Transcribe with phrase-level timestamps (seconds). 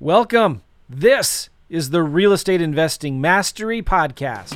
[0.00, 0.62] Welcome.
[0.88, 4.54] This is the Real Estate Investing Mastery Podcast.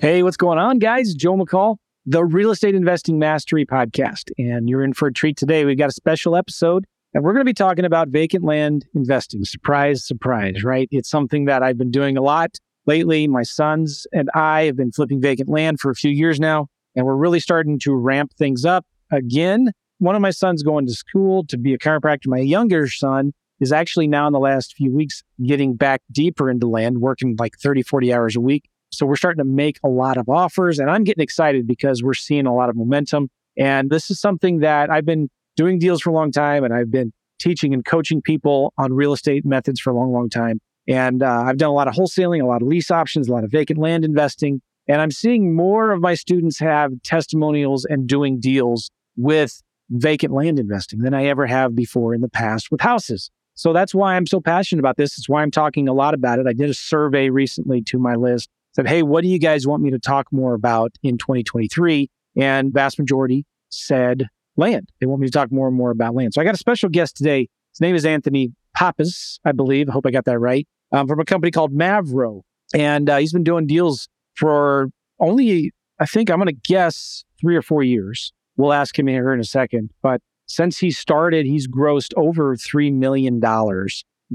[0.00, 1.14] Hey, what's going on, guys?
[1.14, 4.30] Joe McCall, the Real Estate Investing Mastery Podcast.
[4.38, 5.64] And you're in for a treat today.
[5.64, 6.84] We've got a special episode
[7.14, 9.44] and we're going to be talking about vacant land investing.
[9.44, 10.88] Surprise, surprise, right?
[10.90, 13.28] It's something that I've been doing a lot lately.
[13.28, 17.04] My sons and I have been flipping vacant land for a few years now, and
[17.04, 19.72] we're really starting to ramp things up again.
[19.98, 22.26] One of my sons going to school to be a chiropractor.
[22.26, 26.66] My younger son is actually now in the last few weeks getting back deeper into
[26.66, 28.68] land, working like 30, 40 hours a week.
[28.90, 32.14] So we're starting to make a lot of offers, and I'm getting excited because we're
[32.14, 33.28] seeing a lot of momentum.
[33.56, 36.90] And this is something that I've been doing deals for a long time and I've
[36.90, 40.60] been teaching and coaching people on real estate methods for a long, long time.
[40.88, 43.44] And uh, I've done a lot of wholesaling, a lot of lease options, a lot
[43.44, 44.60] of vacant land investing.
[44.88, 50.58] And I'm seeing more of my students have testimonials and doing deals with vacant land
[50.58, 53.30] investing than I ever have before in the past with houses.
[53.54, 55.18] So that's why I'm so passionate about this.
[55.18, 56.46] It's why I'm talking a lot about it.
[56.46, 58.48] I did a survey recently to my list.
[58.74, 62.08] Said, hey, what do you guys want me to talk more about in 2023?
[62.36, 64.90] And vast majority said land.
[65.00, 66.34] They want me to talk more and more about land.
[66.34, 67.48] So I got a special guest today.
[67.72, 69.88] His name is Anthony Pappas, I believe.
[69.88, 70.66] I hope I got that right.
[70.92, 72.42] Um, from a company called Mavro.
[72.74, 77.56] And uh, he's been doing deals for only, I think, I'm going to guess three
[77.56, 78.32] or four years.
[78.56, 79.90] We'll ask him here in a second.
[80.02, 83.40] But since he started, he's grossed over $3 million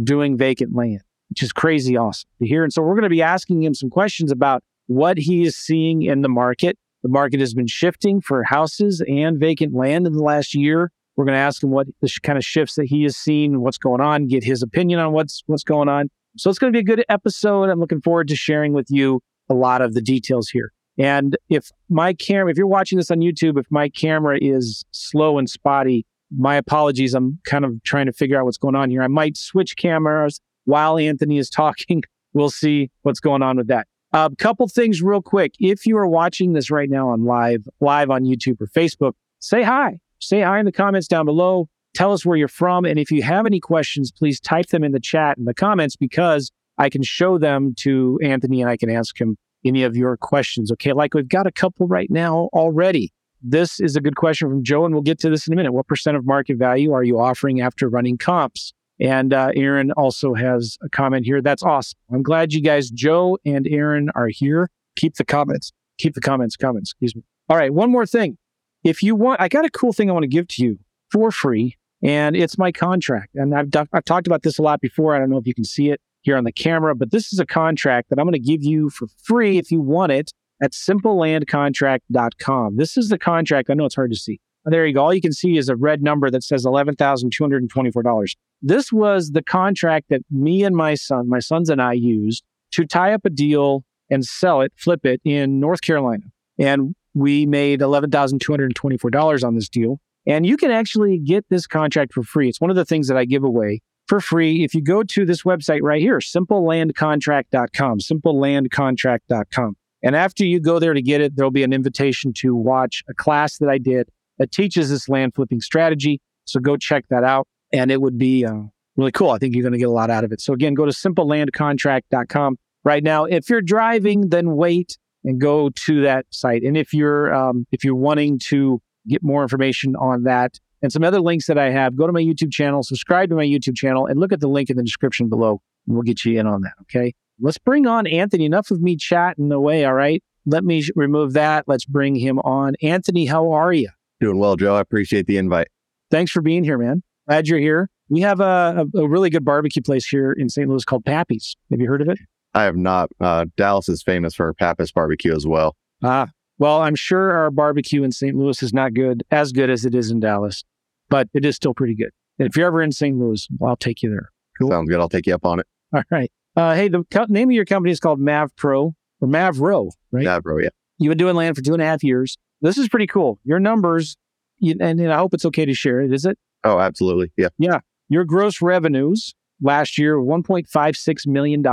[0.04, 2.64] doing vacant land, which is crazy awesome to hear.
[2.64, 6.02] And so we're going to be asking him some questions about what he is seeing
[6.02, 10.22] in the market, the market has been shifting for houses and vacant land in the
[10.22, 10.92] last year.
[11.16, 13.78] We're going to ask him what the kind of shifts that he has seen, what's
[13.78, 16.10] going on, get his opinion on what's what's going on.
[16.36, 17.70] So it's going to be a good episode.
[17.70, 20.74] I'm looking forward to sharing with you a lot of the details here.
[21.00, 25.38] And if my camera, if you're watching this on YouTube, if my camera is slow
[25.38, 27.14] and spotty, my apologies.
[27.14, 29.02] I'm kind of trying to figure out what's going on here.
[29.02, 32.04] I might switch cameras while Anthony is talking.
[32.34, 33.88] We'll see what's going on with that.
[34.14, 35.54] A uh, couple things real quick.
[35.60, 39.64] If you are watching this right now on live, live on YouTube or Facebook, say
[39.64, 40.00] hi.
[40.20, 41.68] Say hi in the comments down below.
[41.94, 42.86] Tell us where you're from.
[42.86, 45.96] And if you have any questions, please type them in the chat in the comments
[45.96, 49.36] because I can show them to Anthony and I can ask him
[49.66, 50.72] any of your questions.
[50.72, 50.94] Okay.
[50.94, 53.12] Like we've got a couple right now already.
[53.42, 55.72] This is a good question from Joe, and we'll get to this in a minute.
[55.72, 58.74] What percent of market value are you offering after running comps?
[59.00, 61.42] And uh, Aaron also has a comment here.
[61.42, 61.98] That's awesome.
[62.12, 64.70] I'm glad you guys, Joe and Aaron, are here.
[64.96, 65.72] Keep the comments.
[66.00, 66.82] Keep the comments coming.
[66.82, 67.24] Excuse me.
[67.50, 67.74] All right.
[67.74, 68.38] One more thing.
[68.84, 70.80] If you want, I got a cool thing I want to give to you
[71.12, 73.36] for free, and it's my contract.
[73.36, 75.16] And I've, I've talked about this a lot before.
[75.16, 77.40] I don't know if you can see it here on the camera, but this is
[77.40, 80.32] a contract that I'm going to give you for free if you want it
[80.62, 82.78] at simplelandcontract.com.
[82.78, 83.70] This is the contract.
[83.70, 84.40] I know it's hard to see.
[84.70, 85.06] There you go.
[85.06, 88.36] All you can see is a red number that says $11,224.
[88.62, 92.86] This was the contract that me and my son, my sons and I used to
[92.86, 96.24] tie up a deal and sell it, flip it in North Carolina.
[96.60, 100.00] And we made $11,224 on this deal.
[100.28, 102.50] And you can actually get this contract for free.
[102.50, 105.26] It's one of the things that I give away for free if you go to
[105.26, 109.78] this website right here, simplelandcontract.com, simplelandcontract.com.
[110.04, 113.14] And after you go there to get it, there'll be an invitation to watch a
[113.14, 116.22] class that I did that teaches this land flipping strategy.
[116.46, 117.48] So go check that out.
[117.74, 118.62] And it would be uh,
[118.96, 119.32] really cool.
[119.32, 120.42] I think you're going to get a lot out of it.
[120.42, 123.26] So again, go to simplelandcontract.com right now.
[123.26, 126.64] If you're driving, then wait and go to that site.
[126.64, 131.04] And if you're um, if you're wanting to get more information on that and some
[131.04, 134.06] other links that I have, go to my YouTube channel, subscribe to my YouTube channel,
[134.06, 135.62] and look at the link in the description below.
[135.86, 136.74] We'll get you in on that.
[136.84, 137.14] Okay.
[137.40, 138.46] Let's bring on Anthony.
[138.46, 139.86] Enough of me chatting away.
[139.86, 140.24] All right.
[140.46, 141.66] Let me remove that.
[141.68, 142.76] Let's bring him on.
[142.82, 143.90] Anthony, how are you?
[144.20, 144.76] Doing well, Joe.
[144.76, 145.68] I appreciate the invite.
[146.10, 147.04] Thanks for being here, man.
[147.28, 147.90] Glad you're here.
[148.10, 150.70] We have a, a, really good barbecue place here in St.
[150.70, 151.58] Louis called Pappy's.
[151.72, 152.18] Have you heard of it?
[152.54, 153.10] I have not.
[153.20, 155.76] Uh, Dallas is famous for Pappas barbecue as well.
[156.02, 158.36] Ah, well, I'm sure our barbecue in St.
[158.36, 160.64] Louis is not good, as good as it is in Dallas,
[161.10, 162.12] but it is still pretty good.
[162.40, 163.18] And if you're ever in St.
[163.18, 164.30] Louis, well, I'll take you there.
[164.58, 164.72] Cool.
[164.72, 165.00] Sounds good.
[165.00, 165.68] I'll take you up on it.
[165.94, 166.32] All right.
[166.56, 170.26] Uh, hey, the co- name of your company is called Mav Pro or Mavro, right?
[170.26, 170.70] Mavro, yeah.
[170.98, 172.38] You've been doing land for two and a half years.
[172.62, 173.40] This is pretty cool.
[173.44, 174.16] Your numbers,
[174.62, 176.14] and, and I hope it's okay to share it.
[176.14, 176.38] Is it?
[176.64, 177.32] Oh, absolutely.
[177.38, 177.50] Yeah.
[177.58, 177.80] Yeah.
[178.10, 181.64] Your gross revenues last year, $1.56 million,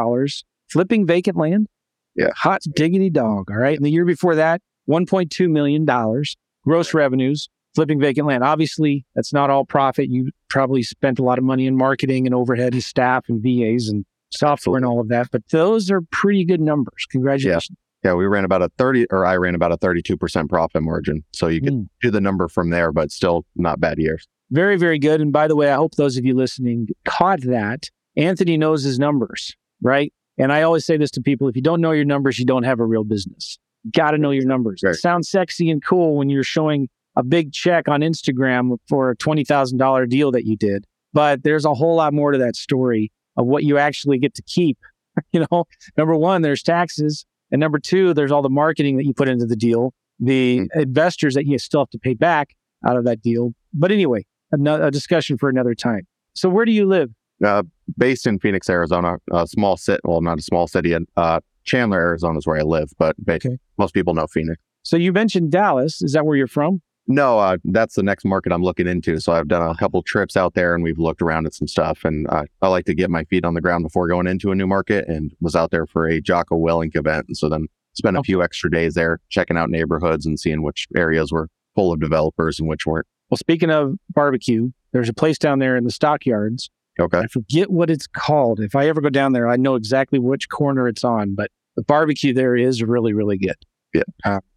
[0.71, 1.69] flipping vacant land.
[2.15, 2.31] Yeah.
[2.37, 3.51] Hot diggity dog.
[3.51, 3.77] All right.
[3.77, 5.87] And the year before that, $1.2 million
[6.65, 8.45] gross revenues, flipping vacant land.
[8.45, 10.09] Obviously, that's not all profit.
[10.09, 13.89] You probably spent a lot of money in marketing and overhead and staff and VAs
[13.89, 17.07] and software and all of that, but those are pretty good numbers.
[17.11, 17.77] Congratulations.
[18.05, 21.25] Yeah, we ran about a 30 or I ran about a 32% profit margin.
[21.33, 21.89] So you can Mm.
[22.03, 24.27] do the number from there, but still not bad years.
[24.51, 25.21] Very, very good.
[25.23, 27.91] And by the way, I hope those of you listening caught that.
[28.17, 30.12] Anthony knows his numbers, right?
[30.37, 32.62] And I always say this to people if you don't know your numbers, you don't
[32.65, 33.59] have a real business.
[33.93, 34.81] Got to know your numbers.
[34.85, 34.95] Right.
[34.95, 39.17] It sounds sexy and cool when you're showing a big check on Instagram for a
[39.17, 40.85] $20,000 deal that you did.
[41.12, 44.43] But there's a whole lot more to that story of what you actually get to
[44.43, 44.79] keep.
[45.33, 45.65] you know,
[45.97, 47.25] number one, there's taxes.
[47.55, 51.35] And number two, there's all the marketing that you put into the deal, the investors
[51.35, 52.49] that you still have to pay back
[52.85, 53.55] out of that deal.
[53.73, 56.01] But anyway, a discussion for another time.
[56.35, 57.11] So where do you live?
[57.47, 57.62] Uh,
[57.97, 62.39] based in Phoenix, Arizona, a small city, well, not a small city, uh, Chandler, Arizona
[62.39, 63.57] is where I live, but Okay.
[63.79, 64.61] most people know Phoenix.
[64.83, 66.03] So you mentioned Dallas.
[66.03, 66.83] Is that where you're from?
[67.06, 69.21] No, uh, that's the next market I'm looking into.
[69.21, 72.05] So I've done a couple trips out there and we've looked around at some stuff.
[72.05, 74.55] And uh, I like to get my feet on the ground before going into a
[74.55, 77.27] new market and was out there for a Jocko Willink event.
[77.29, 80.89] And so then spent a few extra days there checking out neighborhoods and seeing which
[80.97, 83.07] areas were full of developers and which weren't.
[83.31, 86.71] Well, speaking of barbecue, there's a place down there in the stockyards.
[86.99, 87.19] Okay.
[87.19, 88.61] I forget what it's called.
[88.61, 91.83] If I ever go down there, I know exactly which corner it's on, but the
[91.83, 93.57] barbecue there is really, really good.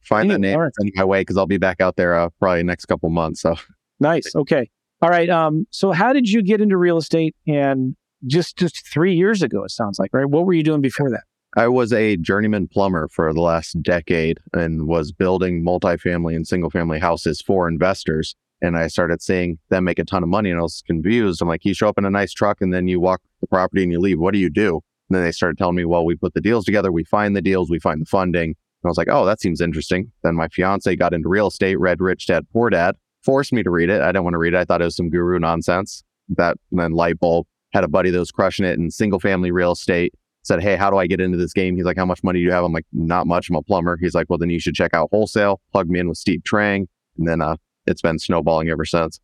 [0.04, 0.74] Find that Anyway, name all right.
[0.80, 3.42] send my way because I'll be back out there uh, probably next couple months.
[3.42, 3.56] So
[4.00, 4.36] Nice.
[4.36, 4.70] Okay.
[5.02, 5.30] All right.
[5.30, 7.96] Um, so how did you get into real estate and
[8.26, 10.26] just just three years ago, it sounds like, right?
[10.26, 11.24] What were you doing before that?
[11.56, 16.70] I was a journeyman plumber for the last decade and was building multifamily and single
[16.70, 18.36] family houses for investors.
[18.62, 21.42] And I started seeing them make a ton of money and I was confused.
[21.42, 23.84] I'm like, you show up in a nice truck and then you walk the property
[23.84, 24.20] and you leave.
[24.20, 24.82] What do you do?
[25.10, 27.42] And then they started telling me, well, we put the deals together, we find the
[27.42, 28.56] deals, we find the funding.
[28.84, 30.12] And I was like, oh, that seems interesting.
[30.24, 33.70] Then my fiance got into real estate, read Rich Dad Poor Dad, forced me to
[33.72, 34.02] read it.
[34.02, 34.58] I didn't want to read it.
[34.58, 36.04] I thought it was some guru nonsense.
[36.30, 39.52] That and then light bulb had a buddy that was crushing it in single family
[39.52, 40.14] real estate
[40.44, 41.76] said, Hey, how do I get into this game?
[41.76, 42.64] He's like, How much money do you have?
[42.64, 43.50] I'm like, Not much.
[43.50, 43.98] I'm a plumber.
[44.00, 45.60] He's like, Well, then you should check out wholesale.
[45.72, 46.86] Plug me in with Steve Trang.
[47.18, 49.20] And then uh, it's been snowballing ever since.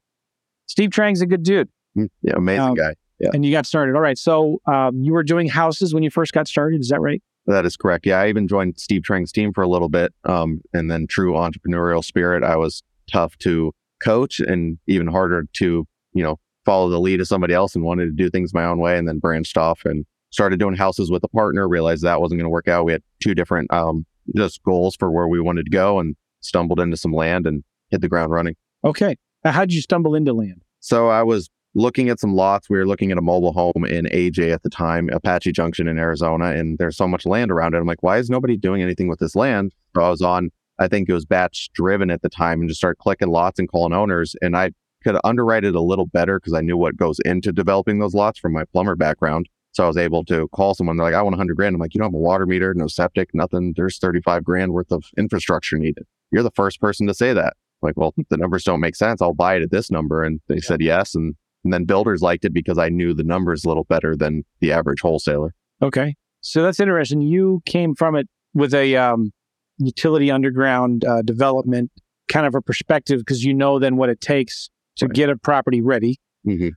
[0.65, 2.95] Steve Trang's a good dude, Mm, Yeah, amazing Um, guy.
[3.19, 3.29] Yeah.
[3.33, 3.95] and you got started.
[3.95, 4.17] All right.
[4.17, 6.81] So um, you were doing houses when you first got started.
[6.81, 7.21] Is that right?
[7.45, 8.05] That is correct.
[8.05, 10.13] Yeah, I even joined Steve Trang's team for a little bit.
[10.23, 12.81] Um, and then true entrepreneurial spirit, I was
[13.11, 17.75] tough to coach and even harder to, you know, follow the lead of somebody else
[17.75, 20.75] and wanted to do things my own way and then branched off and started doing
[20.75, 22.85] houses with a partner, realized that wasn't going to work out.
[22.85, 24.05] We had two different um,
[24.35, 28.01] just goals for where we wanted to go and stumbled into some land and hit
[28.01, 28.55] the ground running.
[28.83, 29.17] Okay.
[29.43, 30.63] How did you stumble into land?
[30.79, 32.69] So I was looking at some lots.
[32.69, 35.97] We were looking at a mobile home in AJ at the time, Apache Junction in
[35.97, 37.77] Arizona, and there's so much land around it.
[37.77, 39.73] I'm like, why is nobody doing anything with this land?
[39.95, 42.79] So I was on, I think it was batch driven at the time and just
[42.79, 44.35] start clicking lots and calling owners.
[44.41, 44.71] And I
[45.03, 48.39] could underwrite it a little better because I knew what goes into developing those lots
[48.39, 49.49] from my plumber background.
[49.73, 50.97] So I was able to call someone.
[50.97, 51.75] They're like, I want 100 grand.
[51.75, 53.73] I'm like, you don't have a water meter, no septic, nothing.
[53.75, 56.05] There's 35 grand worth of infrastructure needed.
[56.31, 57.55] You're the first person to say that.
[57.81, 59.21] Like, well, the numbers don't make sense.
[59.21, 60.23] I'll buy it at this number.
[60.23, 61.15] And they said yes.
[61.15, 64.43] And, and then builders liked it because I knew the numbers a little better than
[64.59, 65.53] the average wholesaler.
[65.81, 66.15] Okay.
[66.41, 67.21] So that's interesting.
[67.21, 69.31] You came from it with a um,
[69.77, 71.91] utility underground uh, development
[72.29, 75.15] kind of a perspective because you know then what it takes to Right.
[75.15, 76.69] get a property ready hmm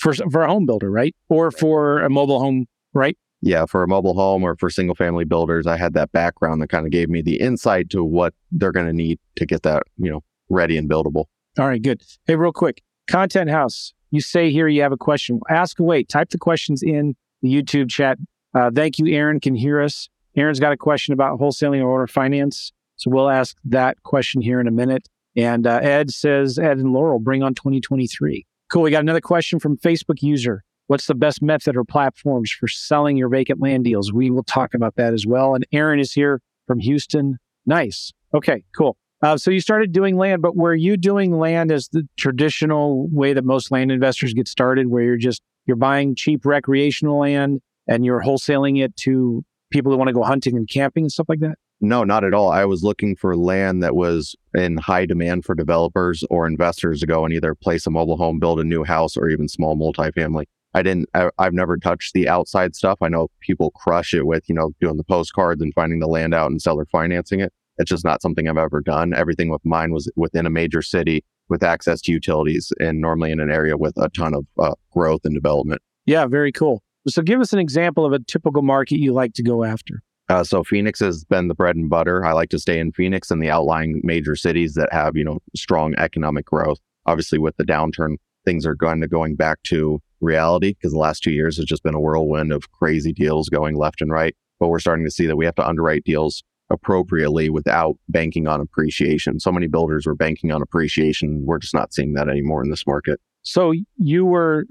[0.00, 1.14] for for a home builder, right?
[1.28, 3.16] Or for a mobile home, right?
[3.40, 6.68] Yeah, for a mobile home or for single family builders, I had that background that
[6.68, 9.82] kind of gave me the insight to what they're going to need to get that,
[9.96, 11.24] you know, ready and buildable.
[11.58, 12.02] All right, good.
[12.26, 13.92] Hey, real quick, Content House.
[14.10, 15.40] You say here you have a question.
[15.48, 16.02] Ask away.
[16.04, 18.18] Type the questions in the YouTube chat.
[18.54, 19.40] Uh, thank you, Aaron.
[19.40, 20.08] Can hear us.
[20.36, 24.60] Aaron's got a question about wholesaling or owner finance, so we'll ask that question here
[24.60, 25.08] in a minute.
[25.36, 28.46] And uh, Ed says, Ed and Laurel, bring on 2023.
[28.70, 28.82] Cool.
[28.82, 30.62] We got another question from Facebook user.
[30.88, 34.12] What's the best method or platforms for selling your vacant land deals?
[34.12, 35.54] We will talk about that as well.
[35.54, 37.38] And Aaron is here from Houston.
[37.66, 38.12] Nice.
[38.34, 38.96] Okay, cool.
[39.20, 43.32] Uh, so you started doing land, but were you doing land as the traditional way
[43.32, 48.04] that most land investors get started, where you're just you're buying cheap recreational land and
[48.04, 51.40] you're wholesaling it to people who want to go hunting and camping and stuff like
[51.40, 51.56] that?
[51.80, 52.50] No, not at all.
[52.50, 57.06] I was looking for land that was in high demand for developers or investors to
[57.06, 60.44] go and either place a mobile home, build a new house, or even small multifamily.
[60.74, 62.98] I didn't, I, I've never touched the outside stuff.
[63.00, 66.34] I know people crush it with, you know, doing the postcards and finding the land
[66.34, 67.52] out and seller financing it.
[67.78, 69.14] It's just not something I've ever done.
[69.14, 73.40] Everything with mine was within a major city with access to utilities and normally in
[73.40, 75.80] an area with a ton of uh, growth and development.
[76.06, 76.82] Yeah, very cool.
[77.06, 80.02] So give us an example of a typical market you like to go after.
[80.28, 82.24] Uh, so Phoenix has been the bread and butter.
[82.24, 85.38] I like to stay in Phoenix and the outlying major cities that have, you know,
[85.56, 86.78] strong economic growth.
[87.06, 91.22] Obviously, with the downturn, things are going to going back to reality because the last
[91.22, 94.36] two years has just been a whirlwind of crazy deals going left and right.
[94.60, 98.60] But we're starting to see that we have to underwrite deals appropriately without banking on
[98.60, 99.40] appreciation.
[99.40, 101.44] So many builders were banking on appreciation.
[101.44, 103.20] We're just not seeing that anymore in this market.
[103.42, 104.66] So you were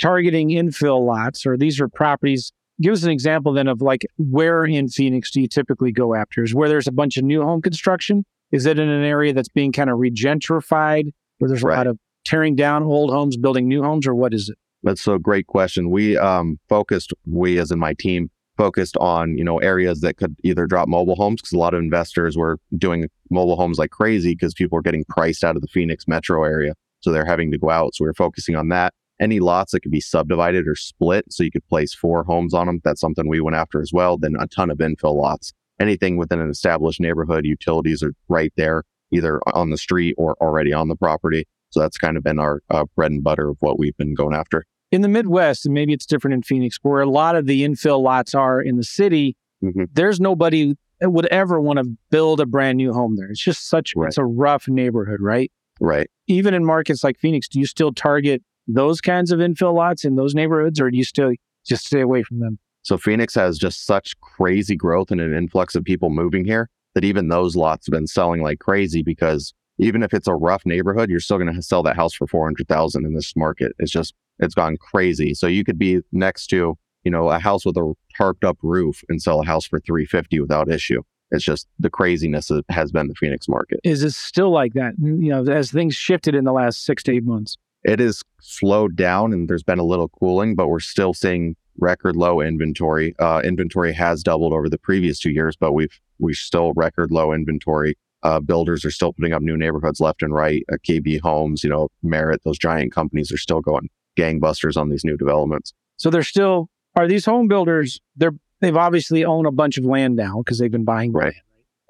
[0.00, 2.52] targeting infill lots, or these are properties.
[2.80, 6.42] Give us an example then of like where in Phoenix do you typically go after?
[6.42, 8.24] Is where there's a bunch of new home construction?
[8.52, 11.76] Is it in an area that's being kind of regentrified, where there's a Right.
[11.78, 14.58] lot of tearing down old homes, building new homes, or what is it?
[14.82, 15.90] That's a great question.
[15.90, 20.36] We um, focused, we as in my team, focused on you know areas that could
[20.42, 24.32] either drop mobile homes because a lot of investors were doing mobile homes like crazy
[24.32, 27.58] because people were getting priced out of the Phoenix metro area, so they're having to
[27.58, 27.94] go out.
[27.94, 28.92] So we are focusing on that.
[29.18, 32.66] Any lots that could be subdivided or split, so you could place four homes on
[32.66, 32.80] them.
[32.84, 34.18] That's something we went after as well.
[34.18, 35.52] Then a ton of infill lots.
[35.80, 38.82] Anything within an established neighborhood, utilities are right there,
[39.12, 41.46] either on the street or already on the property.
[41.70, 44.34] So that's kind of been our uh, bread and butter of what we've been going
[44.34, 44.64] after.
[44.92, 48.00] In the Midwest, and maybe it's different in Phoenix, where a lot of the infill
[48.02, 49.88] lots are in the city, Mhm.
[49.92, 53.28] there's nobody that would ever want to build a brand new home there.
[53.28, 54.06] It's just such Right.
[54.08, 55.50] it's a rough neighborhood, right?
[55.80, 56.08] Right.
[56.28, 60.14] Even in markets like Phoenix, do you still target those kinds of infill lots in
[60.16, 61.32] those neighborhoods, or do you still
[61.64, 62.58] just stay away from them?
[62.82, 67.04] So Phoenix has just such crazy growth and an influx of people moving here that
[67.04, 71.10] even those lots have been selling like crazy because even if it's a rough neighborhood,
[71.10, 73.72] you're still going to sell that house for 400,000 in this market.
[73.78, 75.34] It's just, it's gone crazy.
[75.34, 79.02] So you could be next to, you know, a house with a tarped up roof
[79.08, 81.02] and sell a house for 350 without issue.
[81.30, 83.80] It's just the craziness that has been the Phoenix market.
[83.82, 84.94] Is it still like that?
[84.98, 87.56] You know, as things shifted in the last six to eight months.
[87.84, 92.16] It is slowed down and there's been a little cooling, but we're still seeing record
[92.16, 93.14] low inventory.
[93.18, 97.32] Uh, inventory has doubled over the previous two years, but we've we still record low
[97.32, 97.96] inventory.
[98.22, 100.64] Uh, builders are still putting up new neighborhoods left and right.
[100.72, 105.04] Uh, KB Homes, you know, Merit, those giant companies are still going gangbusters on these
[105.04, 105.72] new developments.
[105.96, 108.00] So they're still are these home builders?
[108.16, 111.24] They're they've obviously own a bunch of land now because they've been buying Right.
[111.24, 111.34] land.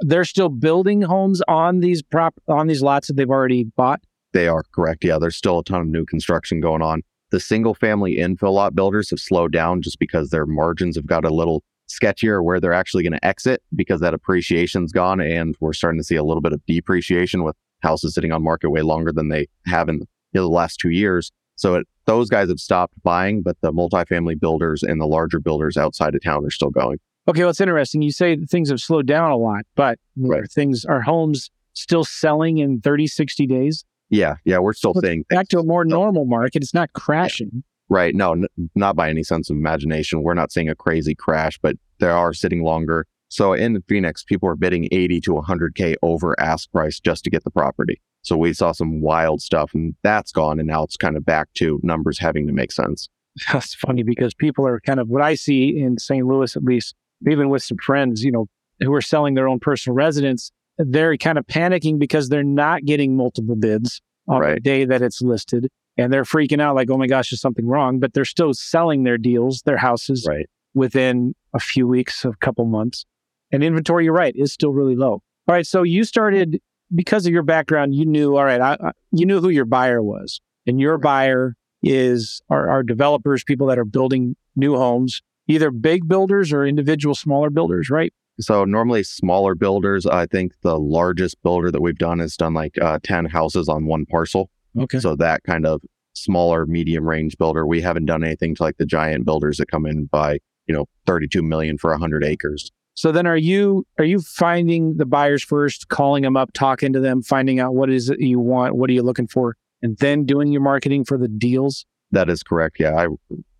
[0.00, 4.00] They're still building homes on these prop on these lots that they've already bought.
[4.32, 5.04] They are correct.
[5.04, 7.02] Yeah, there's still a ton of new construction going on.
[7.30, 11.24] The single family infill lot builders have slowed down just because their margins have got
[11.24, 15.72] a little sketchier where they're actually going to exit because that appreciation's gone and we're
[15.72, 19.12] starting to see a little bit of depreciation with houses sitting on market way longer
[19.12, 21.30] than they have in you know, the last two years.
[21.56, 25.76] So it, those guys have stopped buying, but the multifamily builders and the larger builders
[25.76, 26.98] outside of town are still going.
[27.28, 28.02] Okay, well, it's interesting.
[28.02, 30.42] You say things have slowed down a lot, but Right.
[30.42, 33.84] are things are homes still selling in 30, 60 days?
[34.10, 35.96] Yeah, yeah, we're still seeing Back to a more No.
[35.96, 36.62] normal market.
[36.62, 37.64] It's not crashing.
[37.88, 38.14] Right.
[38.14, 38.46] No, n-
[38.76, 40.22] not by any sense of imagination.
[40.22, 43.06] We're not seeing a crazy crash, but they are sitting longer.
[43.28, 47.42] So in Phoenix, people are bidding 80 to 100K over ask price just to get
[47.42, 48.00] the property.
[48.26, 50.58] So we saw some wild stuff and that's gone.
[50.58, 53.08] And now it's kind of back to numbers having to make sense.
[53.52, 56.26] That's funny because people are kind of what I see in St.
[56.26, 56.94] Louis, at least,
[57.28, 58.46] even with some friends, you know,
[58.80, 63.16] who are selling their own personal residence, they're kind of panicking because they're not getting
[63.16, 65.68] multiple bids on the day that it's listed.
[65.96, 68.00] And they're freaking out like, oh my gosh, there's something wrong.
[68.00, 70.46] But they're still selling their deals, their houses Right.
[70.74, 73.04] within a few weeks, a couple months.
[73.52, 75.12] And inventory, you're right, is still really low.
[75.46, 75.66] All right.
[75.66, 76.58] So you started
[76.94, 80.02] because of your background, you knew, all right, I, I, you knew who your buyer
[80.02, 80.40] was.
[80.66, 86.08] And your buyer is are, are developers, people that are building new homes, either big
[86.08, 88.12] builders or individual smaller builders, right?
[88.40, 92.76] So normally smaller builders, I think the largest builder that we've done has done like
[92.80, 94.50] uh, 10 houses on one parcel.
[94.78, 94.98] Okay.
[94.98, 95.80] So that kind of
[96.14, 97.66] smaller, medium range builder.
[97.66, 100.86] We haven't done anything to like the giant builders that come in by, you know,
[101.06, 102.70] 32 million for 100 acres.
[102.96, 107.00] So then are you are you finding the buyers first, calling them up, talking to
[107.00, 110.24] them, finding out what is it you want, what are you looking for, and then
[110.24, 111.84] doing your marketing for the deals?
[112.10, 112.78] That is correct.
[112.80, 112.96] Yeah.
[112.96, 113.08] I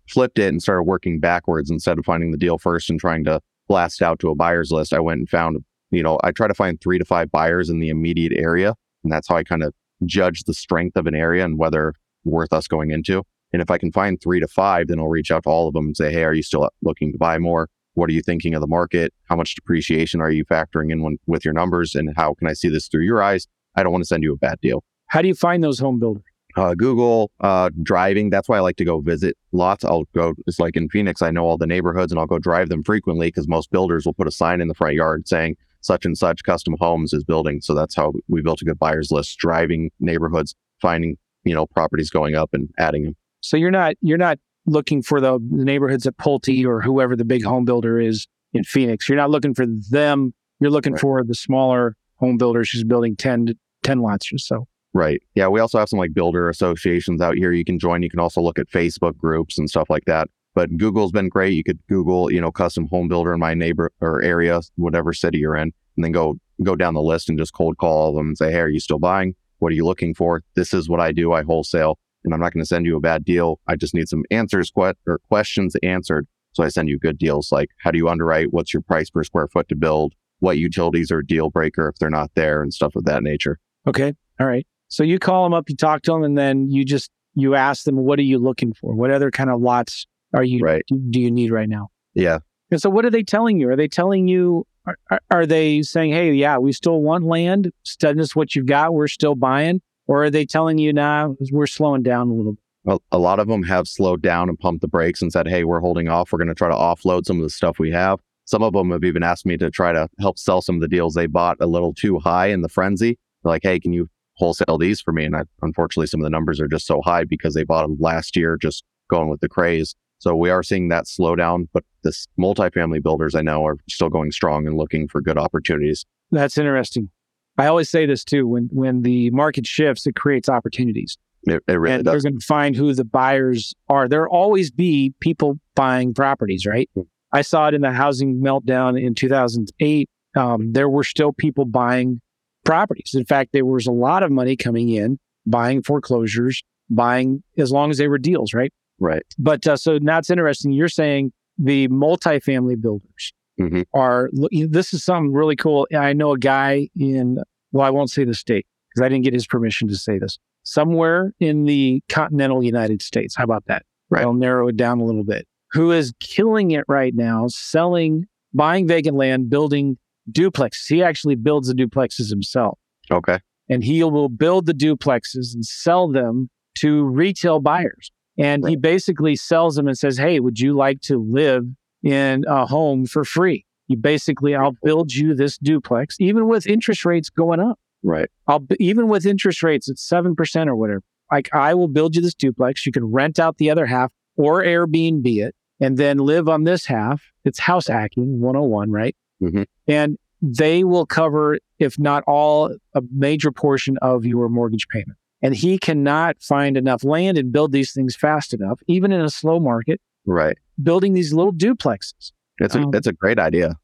[0.09, 3.39] flipped it and started working backwards instead of finding the deal first and trying to
[3.67, 4.91] blast out to a buyer's list.
[4.91, 7.79] I went and found, you know, I try to find three to five buyers in
[7.79, 8.73] the immediate area.
[9.03, 9.71] And that's how I kind of
[10.05, 13.23] judge the strength of an area and whether worth us going into.
[13.53, 15.75] And if I can find three to five, then I'll reach out to all of
[15.75, 17.69] them and say, Hey, are you still looking to buy more?
[17.97, 19.11] What are you thinking of the market?
[19.25, 21.95] How much depreciation are you factoring in when, with your numbers?
[21.95, 23.47] And how can I see this through your eyes?
[23.75, 25.99] I don't want to send you a bad deal How do you find those home
[25.99, 26.23] builders?
[26.57, 28.29] uh, Google, uh, driving.
[28.29, 29.83] That's why I like to go visit lots.
[29.83, 32.69] I'll go, it's like in Phoenix, I know all the neighborhoods and I'll go drive
[32.69, 36.05] them frequently because most builders will put a sign in the front yard saying such
[36.05, 37.61] and such custom homes is building.
[37.61, 42.09] So that's how we built a good buyers list, driving neighborhoods, finding, you know, properties
[42.09, 43.15] going up and adding them.
[43.41, 47.25] So you're not you're not looking for the, the neighborhoods at Pulte or whoever the
[47.25, 48.27] big home builder is.
[48.53, 49.09] in Phoenix.
[49.09, 50.33] You're not looking for them.
[50.59, 51.01] You're looking Right.
[51.01, 54.67] for the smaller home builders who's building 10 to 10 lots or so.
[54.93, 55.21] Right.
[55.35, 55.47] Yeah.
[55.49, 58.01] We also have some like builder associations out here you can join.
[58.03, 60.29] You can also look at Facebook groups and stuff like that.
[60.55, 61.53] But Google's been great.
[61.53, 65.37] You could Google, you know, custom home builder in my neighbor or area, whatever city
[65.39, 68.37] you're in, and then go go down the list and just cold call them and
[68.37, 69.35] say, Hey, are you still buying?
[69.59, 70.41] What are you looking for?
[70.55, 71.33] This is what I do.
[71.33, 73.59] I wholesale and I'm not going to send you a bad deal.
[73.67, 76.27] I just need some answers que- or questions answered.
[76.53, 78.47] So I send you good deals like how do you underwrite?
[78.51, 80.13] What's your price per square foot to build?
[80.39, 83.59] What utilities are a deal breaker if they're not there and stuff of that nature.
[83.87, 84.13] Okay.
[84.39, 84.65] All right.
[84.87, 87.83] So you call them up, you talk to them, and then you just you ask
[87.83, 88.95] them, what are you looking for?
[88.95, 90.83] What other kind of lots are you Right.
[90.87, 91.89] do, do you need right now?
[92.15, 92.39] Yeah.
[92.71, 93.69] And so what are they telling you?
[93.69, 97.71] Are they telling you are, are- are they saying, "Hey, yeah, we still want land.
[97.83, 98.93] Send us what you've got.
[98.93, 102.61] We're still buying." Or are they telling you, "Nah, we're slowing down a little bit."
[102.87, 105.63] a, a lot of them have slowed down and pumped the brakes and said, "Hey,
[105.63, 106.31] we're holding off.
[106.31, 108.91] We're going to try to offload some of the stuff we have." Some of them
[108.91, 111.57] have even asked me to try to help sell some of the deals they bought
[111.59, 113.17] a little too high in the frenzy.
[113.43, 116.29] They're like, "Hey, can you wholesale these for me?" And I, unfortunately, some of the
[116.29, 119.49] numbers are just so high because they bought them last year, just going with the
[119.49, 119.95] craze.
[120.19, 124.09] So we are seeing that slow down, but this multifamily builders I know are still
[124.09, 126.05] going strong and looking for good opportunities.
[126.31, 127.09] That's interesting.
[127.57, 131.17] I always say this too: when when the market shifts, it creates opportunities.
[131.43, 132.11] It, it really and does.
[132.23, 134.07] they're going to find who the buyers are.
[134.07, 136.89] There'll always be people buying properties, right?
[136.93, 137.01] Hmm.
[137.31, 140.09] I saw it in the housing meltdown in 2008.
[140.35, 142.21] Um, there were still people buying
[142.63, 143.13] properties.
[143.15, 147.89] In fact, there was a lot of money coming in, buying foreclosures, buying as long
[147.91, 148.71] as they were deals, right?
[148.99, 149.23] Right.
[149.37, 150.71] But uh, so now it's interesting.
[150.71, 153.85] You're saying the multifamily builders Mhm.
[153.93, 154.29] are.
[154.33, 155.87] look, This is something really cool.
[155.97, 157.39] I know a guy in.
[157.71, 160.37] Well, I won't say the state because I didn't get his permission to say this.
[160.63, 163.35] Somewhere in the continental United States.
[163.35, 163.83] How about that?
[164.09, 164.23] Right.
[164.23, 165.45] I'll narrow it down a little bit.
[165.73, 167.47] Who is killing it right now?
[167.47, 169.97] Selling, buying vacant land, building
[170.31, 170.87] duplexes.
[170.87, 172.77] He actually builds the duplexes himself
[173.11, 173.39] Okay.
[173.69, 176.49] and he will build the duplexes and sell them
[176.79, 178.11] to retail buyers.
[178.37, 181.63] And he basically sells them and says, Hey, would you like to live
[182.03, 183.65] in a home for free?
[183.87, 187.79] You basically, I'll build you this duplex, even with interest rates going up.
[188.03, 188.29] Right.
[188.47, 191.01] I'll even with interest rates at 7% or whatever.
[191.31, 192.85] Like I will build you this duplex.
[192.85, 196.85] You can rent out the other half or Airbnb it and then live on this
[196.85, 197.21] half.
[197.43, 199.15] It's house hacking 101, right?
[199.41, 199.65] Mhm.
[199.87, 205.17] And they will cover, if not all, a major portion of your mortgage payment.
[205.41, 209.29] And he cannot find enough land and build these things fast enough, even in a
[209.29, 210.57] slow market, Right.
[210.83, 212.31] building these little duplexes.
[212.59, 213.77] It's a Um, it's a great idea.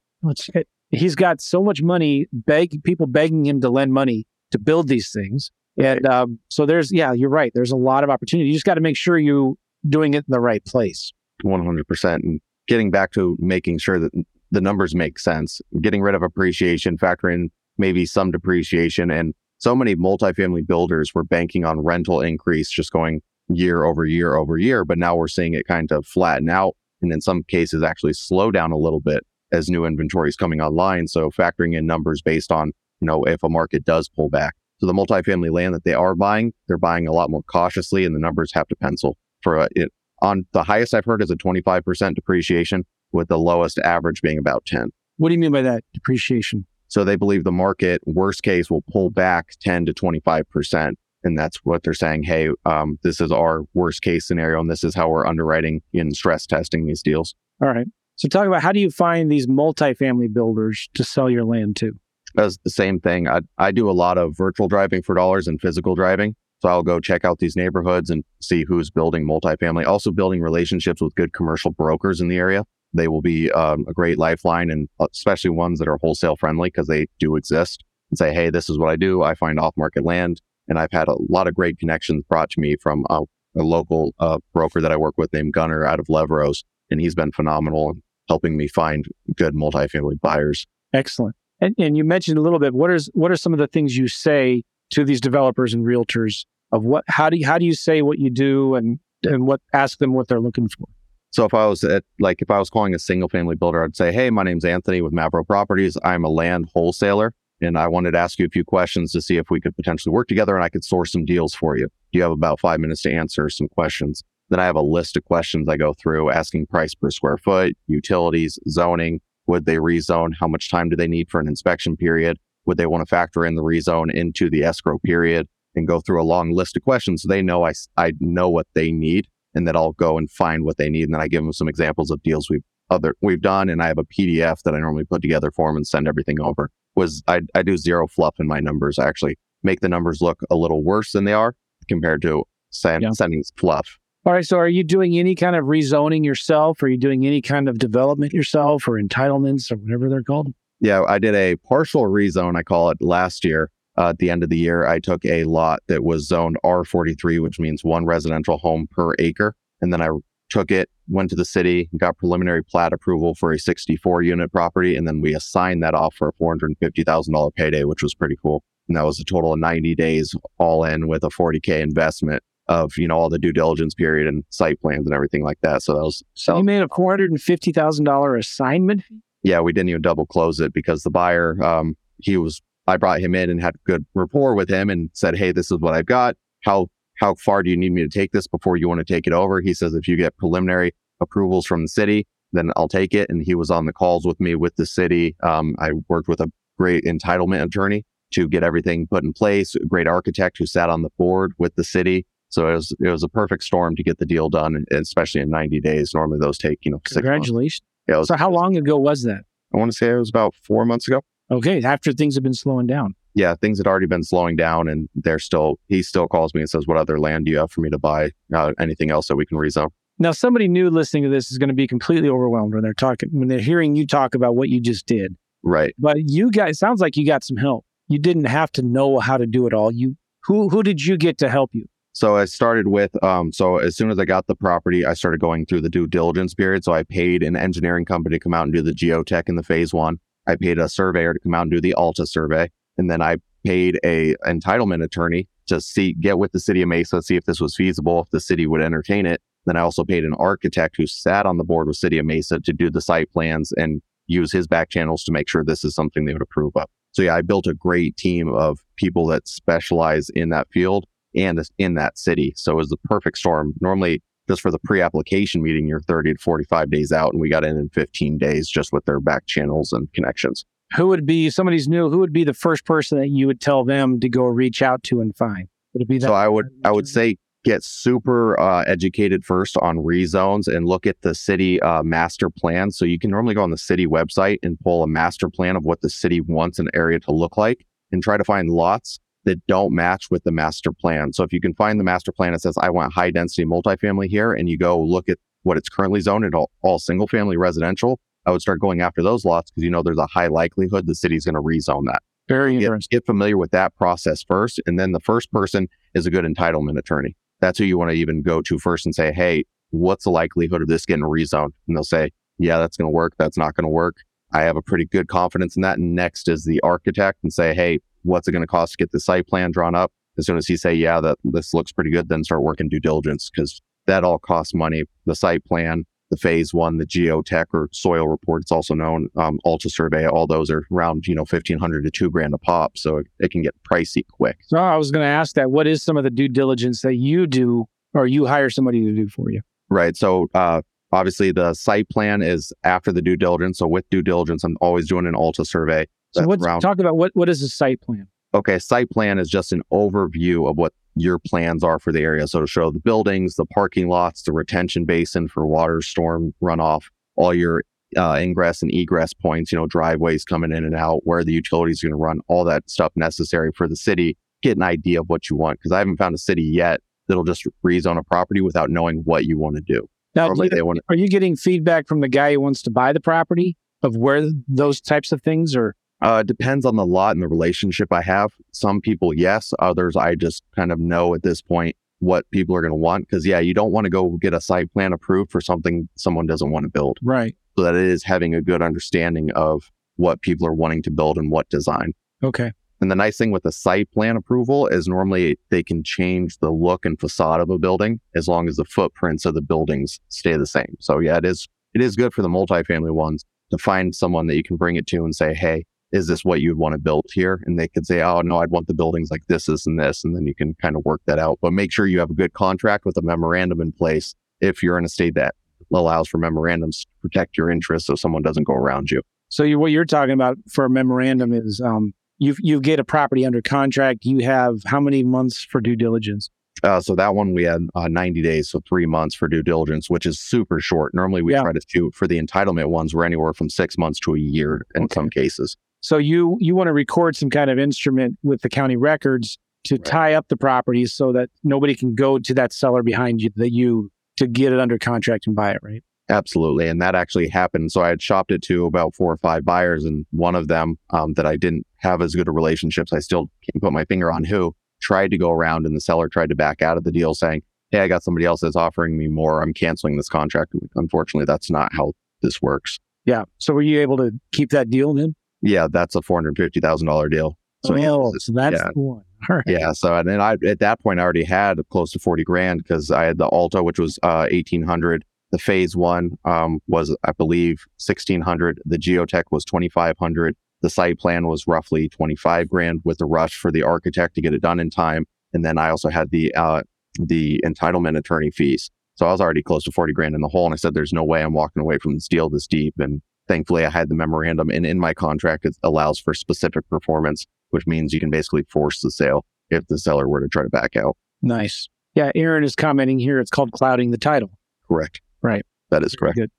[0.54, 4.88] It, he's got so much money, beg people begging him to lend money to build
[4.88, 7.52] these things, and um, so there's yeah, you're right.
[7.56, 8.50] There's a lot of opportunity.
[8.50, 9.56] You just got to make sure you're
[9.88, 11.12] doing it in the right place.
[11.44, 14.12] 100% and getting back to making sure that
[14.52, 19.96] the numbers make sense getting rid of appreciation factoring maybe some depreciation and so many
[19.96, 24.98] multifamily builders were banking on rental increase just going year over year over year but
[24.98, 28.72] now we're seeing it kind of flatten out and in some cases actually slow down
[28.72, 32.72] a little bit as new inventory is coming online so factoring in numbers based on
[33.02, 36.16] you know if a market does pull back so the multifamily land that they are
[36.16, 39.68] buying they're buying a lot more cautiously and the numbers have to pencil for a,
[39.76, 39.92] it,
[40.24, 44.66] on the highest I've heard is a 25% depreciation, with the lowest average being about
[44.66, 44.90] 10.
[45.18, 46.66] What do you mean by that depreciation?
[46.88, 50.94] So they believe the market, worst case, will pull back 10 to 25%.
[51.24, 52.24] And that's what they're saying.
[52.24, 56.16] Hey, um, this is our worst case scenario, and this is how we're underwriting and
[56.16, 57.36] stress testing these deals.
[57.62, 57.88] All right.
[58.16, 61.94] So talk about how do you find these multifamily builders to sell your land to?
[62.36, 63.28] That's the same thing.
[63.28, 66.36] I, I do a lot of virtual driving for dollars and physical driving.
[66.60, 69.86] So I'll go check out these neighborhoods and see who's building multifamily.
[69.86, 72.64] Also, building relationships with good commercial brokers in the area.
[72.94, 76.70] They will be um, a great lifeline, and uh, especially ones that are wholesale friendly
[76.70, 77.84] because they do exist.
[78.12, 79.24] And say, hey, this is what I do.
[79.24, 82.60] I find off market land, and I've had a lot of great connections brought to
[82.60, 83.22] me from a,
[83.58, 87.16] a local uh, broker that I work with named Gunner out of Levrose, and he's
[87.16, 90.66] been phenomenal in helping me find good multifamily buyers.
[90.94, 91.36] Excellent.
[91.60, 92.74] And, and you mentioned a little bit.
[92.74, 96.46] What is what are some of the things you say to these developers and realtors
[96.72, 97.04] of what?
[97.08, 100.14] How do you, how do you say what you do and and what ask them
[100.14, 100.88] what they're looking for?
[101.32, 103.96] So if I was at like if I was calling a single family builder, I'd
[103.96, 105.98] say, "Hey, my name's Anthony with Mavro Properties.
[106.04, 109.38] I'm a land wholesaler, and I wanted to ask you a few questions to see
[109.38, 111.88] if we could potentially work together and I could source some deals for you.
[112.12, 115.24] You have about five minutes to answer some questions?" Then I have a list of
[115.26, 119.22] questions I go through, asking price per square foot, utilities, zoning.
[119.48, 120.34] Would they rezone?
[120.40, 122.38] How much time do they need for an inspection period?
[122.66, 125.48] Would they want to factor in the rezone into the escrow period?
[125.76, 128.68] And go through a long list of questions so they know I, I know what
[128.76, 131.06] they need and that I'll go and find what they need.
[131.06, 133.88] And then I give them some examples of deals we've other we've done, and I
[133.88, 136.70] have a PDF that I normally put together for them and send everything over.
[136.96, 139.00] Was I, I do zero fluff in my numbers.
[139.00, 141.56] I actually make the numbers look a little worse than they are
[141.88, 143.12] compared to send, Yeah.
[143.12, 143.98] sending fluff.
[144.26, 144.46] All right.
[144.46, 146.82] So are you doing any kind of rezoning yourself?
[146.84, 150.50] Are you doing any kind of development yourself or entitlements or whatever they're called?
[150.80, 153.70] Yeah, I did a partial rezone, I call it, last year.
[153.98, 157.40] Uh, at the end of the year, I took a lot that was zoned R43,
[157.42, 159.56] which means one residential home per acre.
[159.82, 160.10] And then I
[160.50, 164.96] took it, went to the city, got preliminary plat approval for a 64 unit property.
[164.96, 168.64] And then we assigned that off for a $450,000 payday, which was pretty cool.
[168.88, 172.94] And that was a total of 90 days all in with a 40K investment of,
[172.98, 175.82] you know, all the due diligence period and site plans and everything like that.
[175.84, 179.04] So that was, So you made a four hundred and fifty thousand dollar assignment
[179.44, 183.20] yeah, we didn't even double close it because the buyer, um, he was, I brought
[183.20, 186.06] him in and had good rapport with him and said, Hey, this is what I've
[186.06, 186.36] got.
[186.64, 189.28] How, how far do you need me to take this before you want to take
[189.28, 189.62] it over?
[189.62, 193.30] He says, if you get preliminary approvals from the city, then I'll take it.
[193.30, 195.36] And he was on the calls with me with the city.
[195.44, 199.86] Um, I worked with a great entitlement attorney to get everything put in place, a
[199.86, 202.26] great architect who sat on the board with the city.
[202.50, 205.50] So it was, it was a perfect storm to get the deal done, especially in
[205.50, 206.12] 90 days.
[206.14, 207.26] Normally those take, you know, six months.
[207.26, 207.82] Congratulations.
[208.08, 209.42] Yeah, was, So how long ago was that?
[209.74, 211.22] I want to say it was about four months ago.
[211.50, 213.16] Okay, after things have been slowing down.
[213.36, 216.70] Yeah, things had already been slowing down and they're still, he still calls me and
[216.70, 218.32] says, what other land do you have for me to buy?
[218.54, 219.90] Uh, anything else that we can rezone?
[220.20, 223.30] Now, somebody new listening to this is going to be completely overwhelmed when they're talking
[223.32, 225.36] when they're hearing you talk about what you just did.
[225.64, 225.96] Right.
[225.98, 227.86] But you guys sounds like you got some help.
[228.10, 229.92] You didn't have to know how to do it all.
[229.92, 231.86] You who who did you get to help you?
[232.16, 235.40] So I started with, um, so as soon as I got the property, I started
[235.40, 236.84] going through the due diligence period.
[236.84, 239.64] So I paid an engineering company to come out and do the geotech in the
[239.64, 240.20] phase one.
[240.46, 242.70] I paid a surveyor to come out and do the Alta survey.
[242.98, 247.22] And then I paid a entitlement attorney to see, get with the city of Mesa,
[247.22, 249.42] see if this was feasible, if the city would entertain it.
[249.66, 252.60] Then I also paid an architect who sat on the board with City of Mesa
[252.60, 255.96] to do the site plans and use his back channels to make sure this is
[255.96, 256.90] something they would approve of.
[257.14, 261.62] So yeah, I built a great team of people that specialize in that field and
[261.78, 262.54] in that city.
[262.56, 263.74] So it was the perfect storm.
[263.80, 267.64] Normally, just for the pre-application meeting, you're 30 to 45 days out, and we got
[267.64, 270.66] in in 15 days just with their back channels and connections.
[270.96, 272.10] Who would be somebody's new?
[272.10, 275.04] Who would be the first person that you would tell them to go reach out
[275.04, 275.68] to and find?
[275.94, 276.28] Would it be that?
[276.28, 281.08] So I would I would say get super uh, educated first on rezones and look
[281.08, 282.92] at the city uh, master plan.
[282.92, 285.86] So you can normally go on the city website and pull a master plan of
[285.86, 289.66] what the city wants an area to look like, and try to find lots that
[289.68, 291.34] don't match with the master plan.
[291.34, 294.28] So if you can find the master plan that says I want high density multifamily
[294.28, 297.58] here, and you go look at what it's currently zoned at all, all single family
[297.58, 301.08] residential, I would start going after those lots because you know there's a high likelihood
[301.08, 303.18] the city's going to rezone that Very get, interesting.
[303.18, 304.82] get familiar with that process first.
[304.86, 307.36] And then the first person is a good entitlement attorney.
[307.62, 310.82] That's who you want to even go to first and say, Hey, what's the likelihood
[310.82, 311.72] of this getting rezoned?
[311.88, 313.34] And they'll say, Yeah, that's going to work.
[313.38, 314.18] That's not going to work.
[314.52, 315.98] I have a pretty good confidence in that.
[315.98, 319.12] And next is the architect and say, Hey, what's it going to cost to get
[319.12, 320.12] the site plan drawn up?
[320.38, 323.00] As soon as he say, Yeah, that this looks pretty good, then start working due
[323.00, 325.04] diligence because that all costs money.
[325.26, 326.04] The site plan,
[326.34, 330.48] the phase one, the geotech or soil report, it's also known, um, Alta survey, all
[330.48, 332.98] those are around, you know, 1500 to two grand a pop.
[332.98, 334.58] So it, it can get pricey quick.
[334.64, 335.70] So I was going to ask that.
[335.70, 339.14] What is some of the due diligence that you do, or you hire somebody to
[339.14, 339.62] do for you?
[339.90, 340.18] Right.
[340.18, 343.78] So, uh, obviously the site plan is after the due diligence.
[343.78, 346.08] So with due diligence, I'm always doing an Alta survey.
[346.32, 348.28] So what's around- talk about what what is a site plan?
[348.56, 352.48] okay, site plan is just an overview of what your plans are for the area.
[352.48, 357.04] So to show the buildings, the parking lots, the retention basin for water storm runoff,
[357.36, 357.84] all your
[358.18, 362.04] uh, ingress and egress points, you know, driveways coming in and out, where the utilities
[362.04, 364.38] are going to run, all that stuff necessary for the city.
[364.62, 367.44] Get an idea of what you want because I haven't found a city yet that'll
[367.44, 370.08] just rezone a property without knowing what you want to do.
[370.36, 372.82] Now, do Normally you- they want are you getting feedback from the guy who wants
[372.84, 375.96] to buy the property of where those types of things are?
[376.24, 378.52] Uh, it depends on the lot and the relationship I have.
[378.72, 379.74] Some people, yes.
[379.80, 383.28] Others, I just kind of know at this point what people are going to want.
[383.28, 386.46] Because, yeah, you don't want to go get a site plan approved for something someone
[386.46, 387.20] doesn't want to build.
[387.22, 387.56] Right.
[387.78, 391.38] So that it is having a good understanding of what people are wanting to build
[391.38, 392.14] and what design.
[392.42, 392.72] Okay.
[393.02, 396.72] And the nice thing with the site plan approval is normally they can change the
[396.72, 400.56] look and facade of a building as long as the footprints of the buildings stay
[400.56, 400.96] the same.
[401.02, 404.56] So yeah, it is it is good for the multifamily ones to find someone that
[404.56, 405.84] you can bring it to and say, hey,
[406.14, 407.62] is this what you'd want to build here?
[407.66, 410.24] And they could say, oh no, I'd want the buildings like this, this, and this,
[410.24, 411.58] and then you can kind of work that out.
[411.62, 414.98] But make sure you have a good contract with a memorandum in place if you're
[414.98, 415.56] in a state that
[415.94, 419.22] allows for memorandums to protect your interests so someone doesn't go around you.
[419.50, 423.04] So you, what you're talking about for a memorandum is um, you you get a
[423.04, 424.24] property under contract.
[424.24, 426.50] You have how many months for due diligence?
[426.84, 430.10] Uh, so that one we had uh, 90 days, so three months for due diligence,
[430.10, 431.14] which is super short.
[431.14, 431.62] Normally we Yeah.
[431.62, 434.86] try to shoot for the entitlement ones, we're anywhere from six months to a year
[434.96, 435.14] in Okay.
[435.14, 435.78] some cases.
[436.04, 439.96] So you you want to record some kind of instrument with the county records to
[439.96, 440.06] Right.
[440.06, 443.72] tie up the properties so that nobody can go to that seller behind you that
[443.72, 446.04] you to get it under contract and buy it, right?
[446.30, 446.88] Absolutely.
[446.88, 447.92] And that actually happened.
[447.92, 450.98] So I had shopped it to about four or five buyers, and one of them
[451.10, 454.32] um, that I didn't have as good a relationships, I still can't put my finger
[454.32, 457.12] on who, tried to go around and the seller tried to back out of the
[457.12, 457.62] deal saying,
[457.92, 459.62] Hey, I got somebody else that's offering me more.
[459.62, 460.74] I'm canceling this contract.
[460.96, 463.00] Unfortunately, that's not how this works.
[463.26, 463.44] Yeah.
[463.60, 465.36] So were you able to keep that deal then?
[465.64, 467.58] Yeah, that's a $450,000 deal.
[467.86, 468.90] So, yeah, oh, this- so that's yeah.
[468.94, 469.24] the one.
[469.50, 469.66] All right.
[469.68, 469.92] Yeah.
[469.92, 473.12] So and then I at that point I already had close to forty grand because
[473.12, 475.26] I had the Alta, which was uh eighteen hundred.
[475.52, 478.80] The Phase One um was I believe sixteen hundred.
[478.86, 480.56] The Geotech was twenty five hundred.
[480.82, 484.42] The site plan was roughly twenty five grand with the rush for the architect to
[484.42, 485.26] get it done in time.
[485.52, 486.84] And then I also had the uh
[487.20, 488.90] the entitlement attorney fees.
[489.16, 490.66] So I was already close to forty grand in the hole.
[490.66, 493.22] And I said, "There's no way I'm walking away from this deal this deep." And
[493.48, 497.88] thankfully, I had the memorandum, and in my contract, it allows for specific performance which
[497.88, 500.96] means you can basically force the sale if the seller were to try to back
[500.96, 501.18] out.
[501.42, 501.90] Nice.
[502.14, 502.30] Yeah.
[502.36, 503.40] Aaron is commenting here.
[503.40, 504.52] It's called clouding the title.
[504.88, 505.22] Correct.
[505.42, 505.66] Right.
[505.90, 506.38] That is correct.
[506.38, 506.52] Good.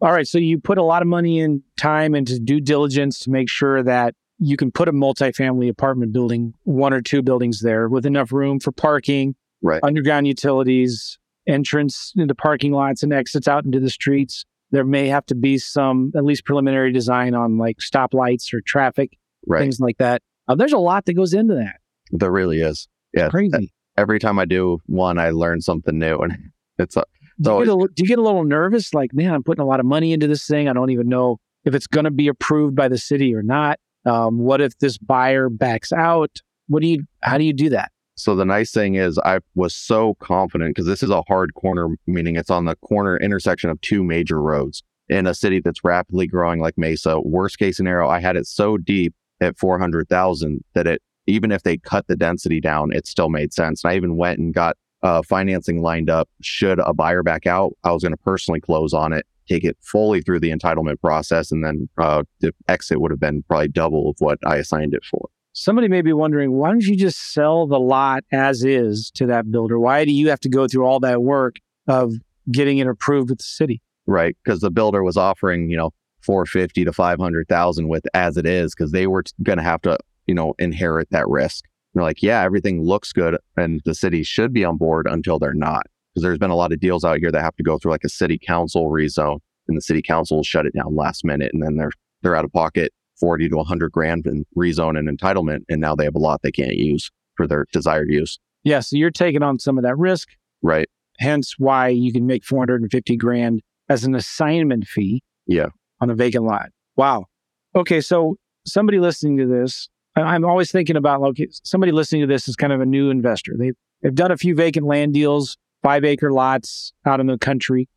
[0.00, 0.26] All right.
[0.26, 3.82] So you put a lot of money and time into due diligence to make sure
[3.82, 8.32] that you can put a multifamily apartment building, one or two buildings there with enough
[8.32, 9.80] room for parking, Right.
[9.82, 14.46] underground utilities, entrance into parking lots and exits out into the streets.
[14.70, 19.16] There may have to be some at least preliminary design on like stoplights or traffic,
[19.46, 19.60] Right.
[19.60, 20.22] things like that.
[20.48, 21.76] Uh, there's a lot that goes into that.
[22.10, 22.88] There really is.
[23.14, 23.28] Yeah.
[23.28, 23.72] Crazy.
[23.96, 26.18] Every time I do one, I learn something new.
[26.18, 26.36] And
[26.78, 27.02] it's, uh,
[27.40, 28.92] Do So you, a, do you get a little nervous?
[28.92, 30.68] Like, man, I'm putting a lot of money into this thing.
[30.68, 33.78] I don't even know if it's going to be approved by the city or not.
[34.04, 36.30] Um, what if this buyer backs out?
[36.68, 37.04] What do you?
[37.22, 37.90] How do you do that?
[38.16, 41.88] So the nice thing is I was so confident because this is a hard corner,
[42.06, 46.26] meaning it's on the corner intersection of two major roads in a city that's rapidly
[46.26, 47.20] growing like Mesa.
[47.20, 51.76] Worst case scenario, I had it so deep at 400,000 that it, even if they
[51.76, 53.84] cut the density down, it still made sense.
[53.84, 56.28] And I even went and got uh, financing lined up.
[56.40, 59.76] Should a buyer back out, I was going to personally close on it, take it
[59.82, 64.08] fully through the entitlement process, and then uh, the exit would have been probably double
[64.08, 65.28] of what I assigned it for.
[65.58, 69.50] Somebody may be wondering, why don't you just sell the lot as is to that
[69.50, 69.78] builder?
[69.78, 71.56] Why do you have to go through all that work
[71.88, 72.12] of
[72.52, 73.80] getting it approved with the city?
[74.06, 74.36] right?
[74.44, 75.90] Because the builder was offering, you know,
[76.22, 80.34] 450 to 500,000 with as it is, because they were going to have to, you
[80.34, 81.64] know, inherit that risk.
[81.94, 85.54] They're like, yeah, everything looks good and the city should be on board until they're
[85.54, 85.86] not.
[86.12, 88.04] Because there's been a lot of deals out here that have to go through like
[88.04, 89.38] a city council rezone
[89.68, 91.90] and the city council shut it down last minute and then they're
[92.22, 96.04] they're out of pocket 40 to 100 grand in rezone and entitlement and now they
[96.04, 98.38] have a lot they can't use for their desired use.
[98.64, 100.28] Yeah, so you're taking on some of that risk.
[100.62, 100.88] Right.
[101.18, 105.22] Hence why you can make 450 grand as an assignment fee.
[105.46, 105.68] Yeah.
[106.00, 106.70] On a vacant lot.
[106.96, 107.26] Wow.
[107.74, 112.48] Okay, so somebody listening to this, I'm always thinking about okay, somebody listening to this
[112.48, 113.52] is kind of a new investor.
[113.58, 117.88] They've they've done a few vacant land deals, five acre lots out in the country,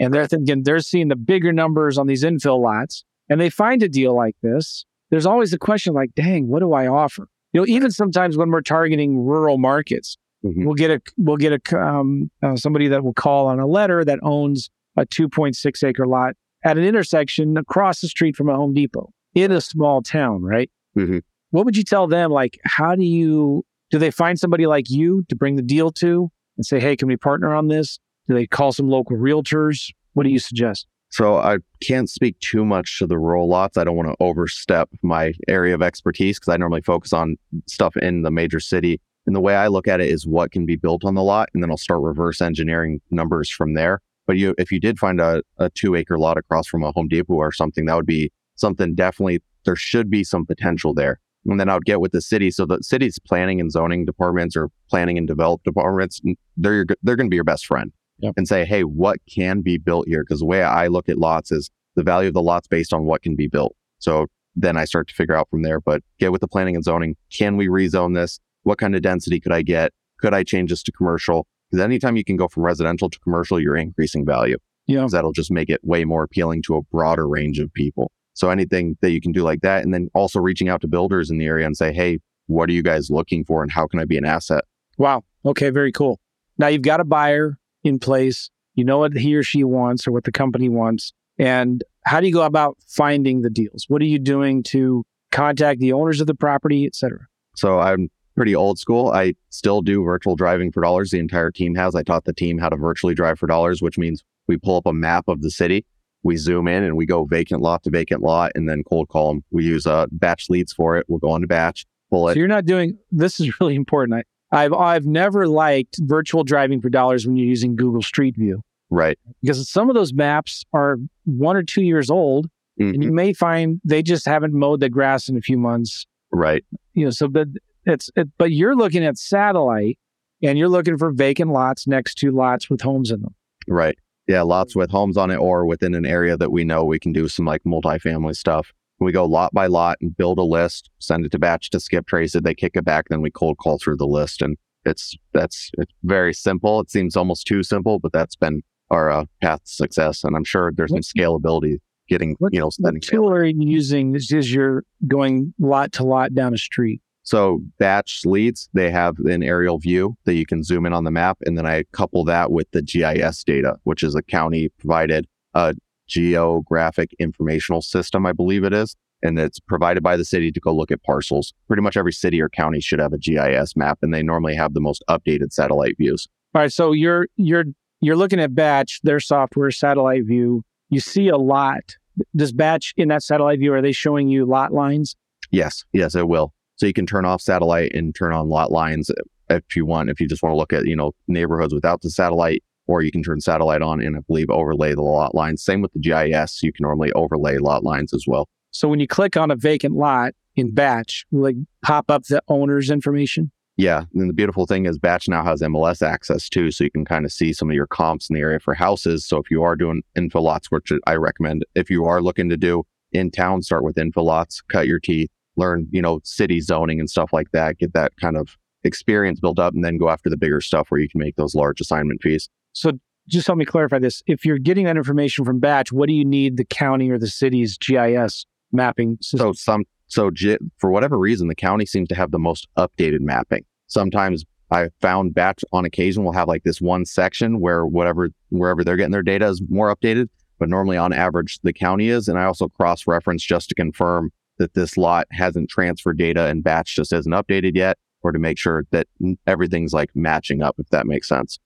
[0.00, 3.82] and they're thinking they're seeing the bigger numbers on these infill lots, and they find
[3.82, 4.84] a deal like this.
[5.10, 7.28] There's always a question like, dang, what do I offer?
[7.52, 10.64] You know, even sometimes when we're targeting rural markets, Mhm.
[10.64, 14.04] we'll get a we'll get a um, uh, somebody that will call on a letter
[14.04, 16.34] that owns a 2.6 acre lot
[16.64, 20.70] at an intersection across the street from a Home Depot in a small town, right?
[20.96, 21.22] Mhm.
[21.50, 22.30] What would you tell them?
[22.30, 26.30] Like, how do you do they find somebody like you to bring the deal to
[26.56, 27.98] and say, hey, can we partner on this?
[28.28, 29.92] Do they call some local realtors?
[30.14, 30.86] What do you suggest?
[31.10, 33.76] So I can't speak too much to the rural lots.
[33.76, 37.96] I don't want to overstep my area of expertise because I normally focus on stuff
[37.96, 39.00] in the major city.
[39.26, 41.48] And the way I look at it is what can be built on the lot,
[41.52, 44.00] and then I'll start reverse engineering numbers from there.
[44.26, 47.08] But you, if you did find a, a two acre lot across from a Home
[47.08, 49.42] Depot or something, that would be something definitely.
[49.64, 51.20] There should be some potential there.
[51.46, 52.50] And then I would get with the city.
[52.50, 56.20] So the city's planning and zoning departments or planning and develop departments,
[56.56, 58.34] they're they're going to be your best friend Yep.
[58.36, 60.22] and say, hey, what can be built here?
[60.24, 63.04] Because the way I look at lots is the value of the lots based on
[63.04, 63.74] what can be built.
[63.98, 65.80] So then I start to figure out from there.
[65.80, 67.16] But get with the planning and zoning.
[67.30, 68.40] Can we rezone this?
[68.62, 69.92] What kind of density could I get?
[70.18, 71.46] Could I change this to commercial?
[71.70, 74.56] Because anytime you can go from residential to commercial, you're increasing value.
[74.86, 75.06] Yeah.
[75.10, 78.12] that'll just make it way more appealing to a broader range of people.
[78.34, 81.30] So anything that you can do like that, and then also reaching out to builders
[81.30, 83.98] in the area and say, hey, what are you guys looking for, and how can
[83.98, 84.62] I be an asset?
[84.98, 85.24] Wow.
[85.44, 86.20] Okay, very cool.
[86.58, 88.50] Now you've got a buyer in place.
[88.74, 91.12] You know what he or she wants or what the company wants.
[91.38, 93.86] And how do you go about finding the deals?
[93.88, 97.26] What are you doing to contact the owners of the property, et cetera?
[97.56, 99.10] So I'm pretty old school.
[99.10, 101.10] I still do virtual driving for dollars.
[101.10, 101.94] The entire team has.
[101.94, 104.86] I taught the team how to virtually drive for dollars, which means we pull up
[104.86, 105.84] a map of the city,
[106.22, 109.32] we zoom in and we go vacant lot to vacant lot and then cold call
[109.32, 109.44] them.
[109.50, 111.06] We use uh, batch leads for it.
[111.08, 112.34] We'll go into batch, pull it.
[112.34, 114.18] So you're not doing this is really important.
[114.18, 114.22] I,
[114.52, 119.18] I've I've never liked virtual driving for dollars when you're using Google Street View right.
[119.42, 123.14] because some of those maps are one or two years old, and you Mhm.
[123.14, 126.06] may find they just haven't mowed the grass in a few months.
[126.32, 126.64] Right.
[126.94, 127.48] You know, so but
[127.84, 129.98] it's it, but you're looking at satellite,
[130.42, 133.34] and you're looking for vacant lots next to lots with homes in them.
[133.68, 133.98] Right.
[134.28, 134.42] Yeah.
[134.42, 137.26] Lots with homes on it or within an area that we know we can do
[137.28, 138.72] some like multifamily stuff.
[138.98, 142.06] We go lot by lot and build a list, send it to batch to skip
[142.06, 142.44] trace it.
[142.44, 143.08] They kick it back.
[143.08, 144.40] Then we cold call through the list.
[144.40, 146.80] And it's, that's, it's very simple.
[146.80, 150.24] It seems almost too simple, but that's been our uh, path to success.
[150.24, 151.78] And I'm sure there's some scalability
[152.08, 154.12] getting, What- you know, What tool are you using?
[154.12, 157.00] This is you're going lot to lot down a street.
[157.22, 161.10] So batch leads, they have an aerial view that you can zoom in on the
[161.10, 161.38] map.
[161.44, 165.72] And then I couple that with the GIS data, which is a county provided uh,
[166.06, 168.96] geographic informational system, I believe it is.
[169.22, 171.54] And it's provided by the city to go look at parcels.
[171.68, 174.74] Pretty much every city or county should have a GIS map, and they normally have
[174.74, 176.28] the most updated satellite views.
[176.54, 177.64] All right, so you're you're
[178.00, 180.62] you're looking at Batch, their software, satellite view.
[180.90, 181.96] You see a lot.
[182.34, 185.16] Does Batch in that satellite view are they showing you lot lines?
[185.50, 186.52] Yes, yes, it will.
[186.76, 189.10] So you can turn off satellite and turn on lot lines
[189.48, 190.10] if you want.
[190.10, 193.10] If you just want to look at, you know, neighborhoods without the satellite, or you
[193.10, 195.62] can turn satellite on and I believe overlay the lot lines.
[195.62, 196.62] Same with the GIS.
[196.62, 198.48] You can normally overlay lot lines as well.
[198.70, 202.42] So when you click on a vacant lot in Batch, will it pop up the
[202.48, 203.50] owner's information?
[203.76, 204.04] Yeah.
[204.14, 206.70] And the beautiful thing is Batch now has MLS access too.
[206.70, 209.26] So you can kind of see some of your comps in the area for houses.
[209.26, 212.56] So if you are doing infill lots, which I recommend, if you are looking to
[212.56, 217.00] do in town, start with infill lots, cut your teeth, learn, you know, city zoning
[217.00, 220.30] and stuff like that, get that kind of experience built up and then go after
[220.30, 222.48] the bigger stuff where you can make those large assignment fees.
[222.76, 222.92] So
[223.26, 224.22] just help me clarify this.
[224.26, 227.26] If you're getting that information from Batch, what do you need the county or the
[227.26, 229.38] city's GIS mapping system?
[229.38, 230.30] So some so
[230.78, 233.64] for whatever reason, the county seems to have the most updated mapping.
[233.88, 238.84] Sometimes I found batch on occasion will have like this one section where whatever wherever
[238.84, 242.28] they're getting their data is more updated, but normally on average the county is.
[242.28, 246.62] And I also cross reference just to confirm that this lot hasn't transferred data and
[246.62, 249.06] batch just isn't updated yet, or to make sure that
[249.46, 251.58] everything's like matching up, if that makes sense.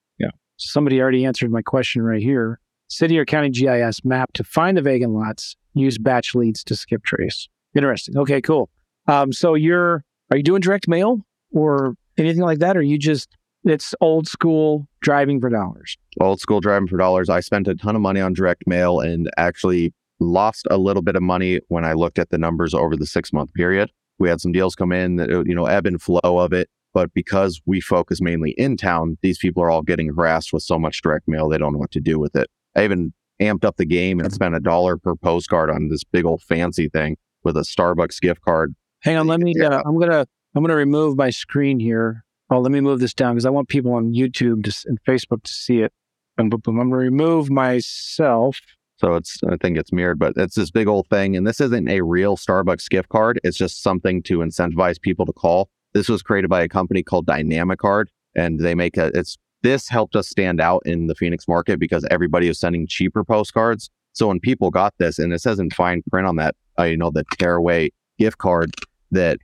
[0.60, 2.60] Somebody already answered my question right here.
[2.88, 5.56] City or county GIS map to find the vacant lots.
[5.74, 7.48] Use batch leads to skip trace.
[7.74, 8.18] Interesting.
[8.18, 8.68] Okay, cool.
[9.06, 12.76] Um, so you're are you doing direct mail or anything like that?
[12.76, 15.96] Or you just it's old school driving for dollars?
[16.20, 17.28] old school driving for dollars.
[17.28, 21.16] I spent a ton of money on direct mail and actually lost a little bit
[21.16, 23.90] of money when I looked at the numbers over the six month period.
[24.18, 26.68] We had some deals come in that, you know, ebb and flow of it.
[26.92, 30.78] But because we focus mainly in town, these people are all getting harassed with so
[30.78, 32.48] much direct mail, they don't know what to do with it.
[32.74, 36.24] I even amped up the game and spent a dollar per postcard on this big
[36.24, 38.74] old fancy thing with a Starbucks gift card.
[39.02, 39.54] Hang on, let me.
[39.58, 42.24] Uh, I'm gonna I'm gonna remove my screen here.
[42.50, 45.44] Oh, let me move this down because I want people on YouTube to, and Facebook
[45.44, 45.92] to see it.
[46.36, 46.80] Boom, boom, boom.
[46.80, 48.60] I'm gonna remove myself.
[48.96, 51.34] So it's, I think it's mirrored, but it's this big old thing.
[51.34, 53.40] And this isn't a real Starbucks gift card.
[53.42, 55.70] It's just something to incentivize people to call.
[55.92, 59.88] This was created by a company called Dynamic Card and they make a, it's, this
[59.88, 63.90] helped us stand out in the Phoenix market because everybody was sending cheaper postcards.
[64.12, 66.96] So when people got this and it says in fine print on that, uh, you
[66.96, 68.74] know, the tearaway gift card
[69.10, 69.38] that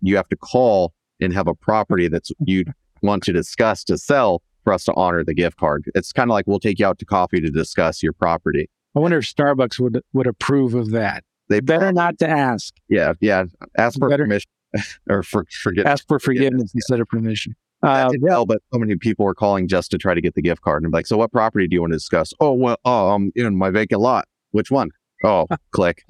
[0.00, 2.64] you have to call and have a property that's you
[3.02, 5.84] want to discuss to sell for us to honor the gift card.
[5.94, 8.70] It's kind of like we'll take you out to coffee to discuss your property.
[8.96, 11.24] I wonder if Starbucks would would approve of that.
[11.48, 12.74] They Better not to ask.
[12.88, 13.44] Yeah, yeah.
[13.76, 14.48] Ask for Better- permission
[15.10, 15.86] or for forget.
[15.86, 17.56] Ask for forgiveness Forgiveness, instead of permission.
[17.82, 20.62] Did well, but so many people were calling just to try to get the gift
[20.62, 22.32] card and be like, so what property do you want to discuss?
[22.40, 24.26] Oh, well, oh, um, in my vacant lot.
[24.50, 24.90] Which one?
[25.24, 26.02] Oh, click.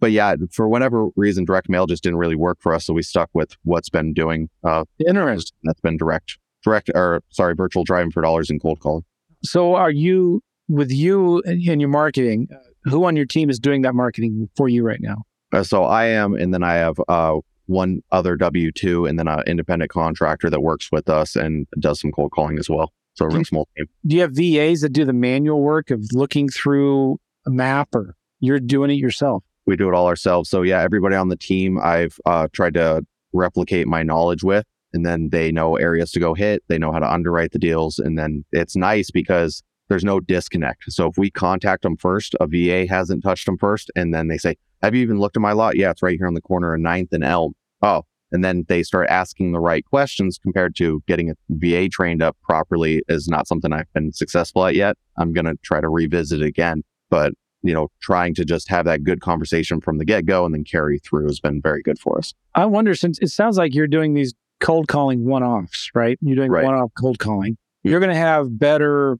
[0.00, 3.02] But yeah, for whatever reason, direct mail just didn't really work for us, so we
[3.02, 4.50] stuck with what's been doing.
[4.62, 5.56] Uh, interesting.
[5.62, 9.04] that's been direct, direct, or sorry, virtual driving for dollars and cold calling.
[9.42, 12.48] So, are you with you and and your marketing?
[12.52, 15.22] uh, Who on your team is doing that marketing for you right now?
[15.54, 19.28] Uh, so I am, and then I have uh one other W two, and then
[19.28, 22.92] an independent contractor that works with us and does some cold calling as well.
[23.14, 23.86] So a real small team.
[24.06, 28.16] Do you have VAs that do the manual work of looking through a map, or
[28.40, 29.44] you're doing it yourself?
[29.66, 30.50] we do it all ourselves.
[30.50, 35.04] So yeah, everybody on the team I've uh, tried to replicate my knowledge with, and
[35.04, 36.62] then they know areas to go hit.
[36.68, 40.84] They know how to underwrite the deals, and then it's nice because there's no disconnect.
[40.88, 44.38] So if we contact them first, a VA hasn't touched them first, and then they
[44.38, 45.76] say, "Have you even looked at my lot?
[45.76, 48.02] Yeah, it's right here on the corner of Ninth and Elm." Oh,
[48.32, 52.36] and then they start asking the right questions compared to getting a VA trained up
[52.42, 54.96] properly is not something I've been successful at yet.
[55.18, 56.82] I'm going to try to revisit it again.
[57.10, 60.54] But, you know, trying to just have that good conversation from the get go and
[60.54, 62.34] then carry through has been very good for us.
[62.54, 66.18] I wonder, since it sounds like you're doing these cold calling one offs, right?
[66.20, 66.64] You're doing Right.
[66.64, 67.56] one off cold calling.
[67.84, 69.18] You're going to have better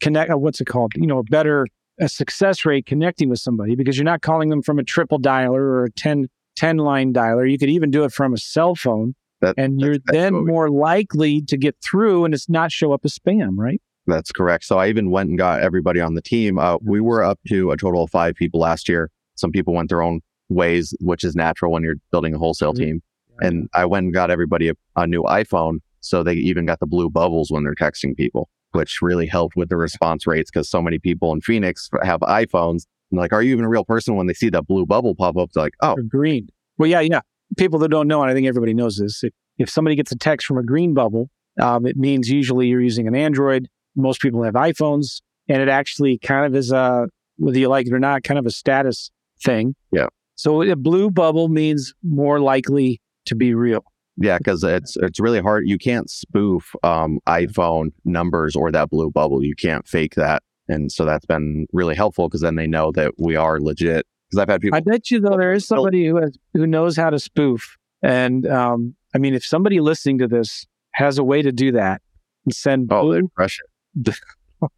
[0.00, 0.92] connect, uh, what's it called?
[0.94, 1.66] You know, a better
[2.00, 5.58] a success rate connecting with somebody because you're not calling them from a triple dialer
[5.58, 6.28] or a 10,
[6.58, 7.50] 10 line dialer.
[7.50, 11.40] You could even do it from a cell phone That, and you're then more likely
[11.42, 13.80] to get through and it's not show up as spam, right?
[14.06, 14.64] That's correct.
[14.64, 16.58] So I even went and got everybody on the team.
[16.58, 19.10] Uh, we were up to a total of five people last year.
[19.36, 22.78] Some people went their own ways, which is natural when you're building a wholesale Mhm.
[22.78, 23.02] team.
[23.40, 25.78] And I went and got everybody a, a new iPhone.
[26.00, 29.68] So they even got the blue bubbles when they're texting people, which really helped with
[29.68, 32.84] the response rates because so many people in Phoenix have iPhones.
[33.10, 35.36] And like, are you even a real person when they see that blue bubble pop
[35.36, 35.50] up?
[35.52, 36.48] They're like, oh, green.
[36.76, 37.20] Well, yeah, yeah.
[37.56, 40.16] People that don't know, and I think everybody knows this, if, if somebody gets a
[40.16, 41.30] text from a green bubble,
[41.60, 43.68] um, it means usually you're using an Android.
[43.96, 47.92] Most people have iPhones, and it actually kind of is a, whether you like it
[47.92, 49.10] or not, kind of a status
[49.42, 49.74] thing.
[49.92, 50.06] Yeah.
[50.34, 53.84] So a blue bubble means more likely to be real.
[54.20, 55.68] Yeah, because it's it's really hard.
[55.68, 59.44] You can't spoof um, iPhone numbers or that blue bubble.
[59.44, 63.12] You can't fake that, and so that's been really helpful because then they know that
[63.18, 64.06] we are legit.
[64.28, 64.76] Because I've had people.
[64.76, 68.46] I bet you though there is somebody who has who knows how to spoof, and
[68.46, 72.02] um, I mean, if somebody listening to this has a way to do that
[72.44, 73.58] and send oh, crush
[74.04, 74.14] it.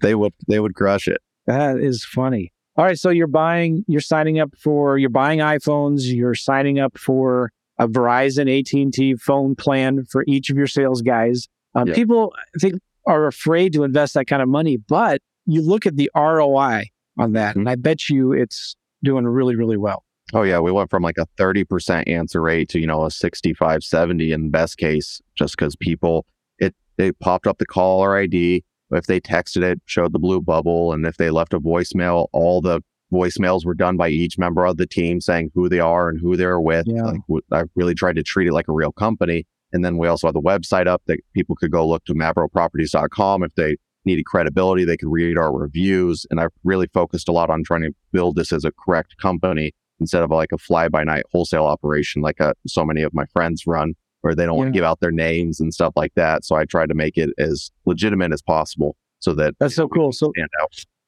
[0.00, 1.18] they would they would crush it.
[1.46, 2.52] That is funny.
[2.76, 6.98] All right, so you're buying, you're signing up for, you're buying iPhones, you're signing up
[6.98, 11.48] for a Verizon AT&T phone plan for each of your sales guys.
[11.74, 11.94] Um, Yeah.
[11.94, 12.74] People, I think,
[13.06, 16.84] are afraid to invest that kind of money, but you look at the ROI
[17.18, 17.60] on that, Mm-hmm.
[17.60, 20.02] and I bet you it's doing really, really well.
[20.34, 23.84] Oh yeah, we went from like a 30% answer rate to, you know, a 65,
[23.84, 26.26] 70 in the best case, just because people
[26.58, 28.64] it they popped up the caller ID.
[28.90, 32.60] If they texted it, showed the blue bubble, and if they left a voicemail, all
[32.60, 32.80] the
[33.12, 36.36] voicemails were done by each member of the team saying who they are and who
[36.36, 36.86] they're with.
[36.88, 37.02] Yeah.
[37.28, 39.46] Like I really tried to treat it like a real company.
[39.76, 43.42] And then we also have the website up that people could go look to mavroproperties.com
[43.42, 44.86] if they needed credibility.
[44.86, 46.24] They could read our reviews.
[46.30, 49.72] And I really focused a lot on trying to build this as a correct company
[50.00, 53.26] instead of like a fly by night wholesale operation like uh, so many of my
[53.26, 56.42] friends run where they don't want to give out their names and stuff like that.
[56.42, 60.10] So I tried to make it as legitimate as possible so that That's so cool.
[60.10, 60.32] So,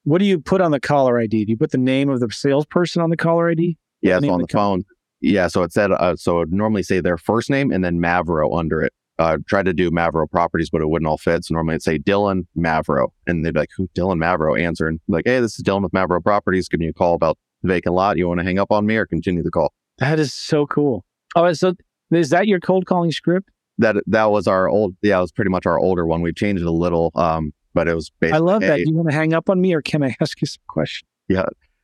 [0.03, 1.45] what do you put on the caller ID?
[1.45, 3.77] Do you put the name of the salesperson on the caller ID?
[4.01, 4.83] Yeah, name so on the the phone.
[5.21, 8.57] Yeah, so it said uh, so it normally say their first name and then Mavro
[8.57, 8.93] under it.
[9.17, 11.43] Uh, tried to do Mavro properties, but it wouldn't all fit.
[11.43, 15.25] So normally it'd say Dylan Mavro, and they'd be like, "Who Dylan Mavro?" Answering like,
[15.25, 16.69] "Hey, this is Dylan with Mavro Properties.
[16.69, 18.15] Giving you a call about the vacant lot.
[18.17, 21.03] You want to hang up on me or continue the call?" That is so cool.
[21.35, 21.73] Oh, so
[22.11, 23.49] is that your cold calling script?
[23.77, 24.95] That that was our old.
[25.01, 26.21] Yeah, it was pretty much our older one.
[26.21, 28.37] We changed it a little, um, but it was basically.
[28.37, 28.77] I love that.
[28.79, 30.63] hey, Do you want to hang up on me or can I ask you some
[30.69, 31.09] questions?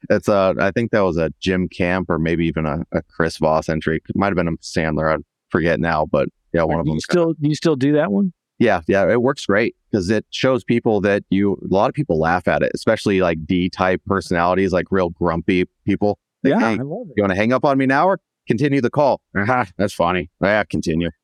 [0.09, 3.37] It's uh, I think that was a Jim Camp or maybe even a, a Chris
[3.37, 4.01] Voss entry.
[4.15, 5.17] Might have been a Sandler.
[5.17, 6.95] I forget now, but yeah, one of them.
[6.95, 8.33] you still do you still do that one?
[8.57, 11.53] Yeah, yeah, it works great because it shows people that you.
[11.53, 15.65] A lot of people laugh at it, especially like D type personalities, like real grumpy
[15.85, 16.19] people.
[16.43, 17.13] Like, yeah, hey, I love it.
[17.17, 19.21] you want to hang up on me now or continue the call?
[19.35, 20.29] Ah, that's funny.
[20.41, 21.09] Yeah, continue.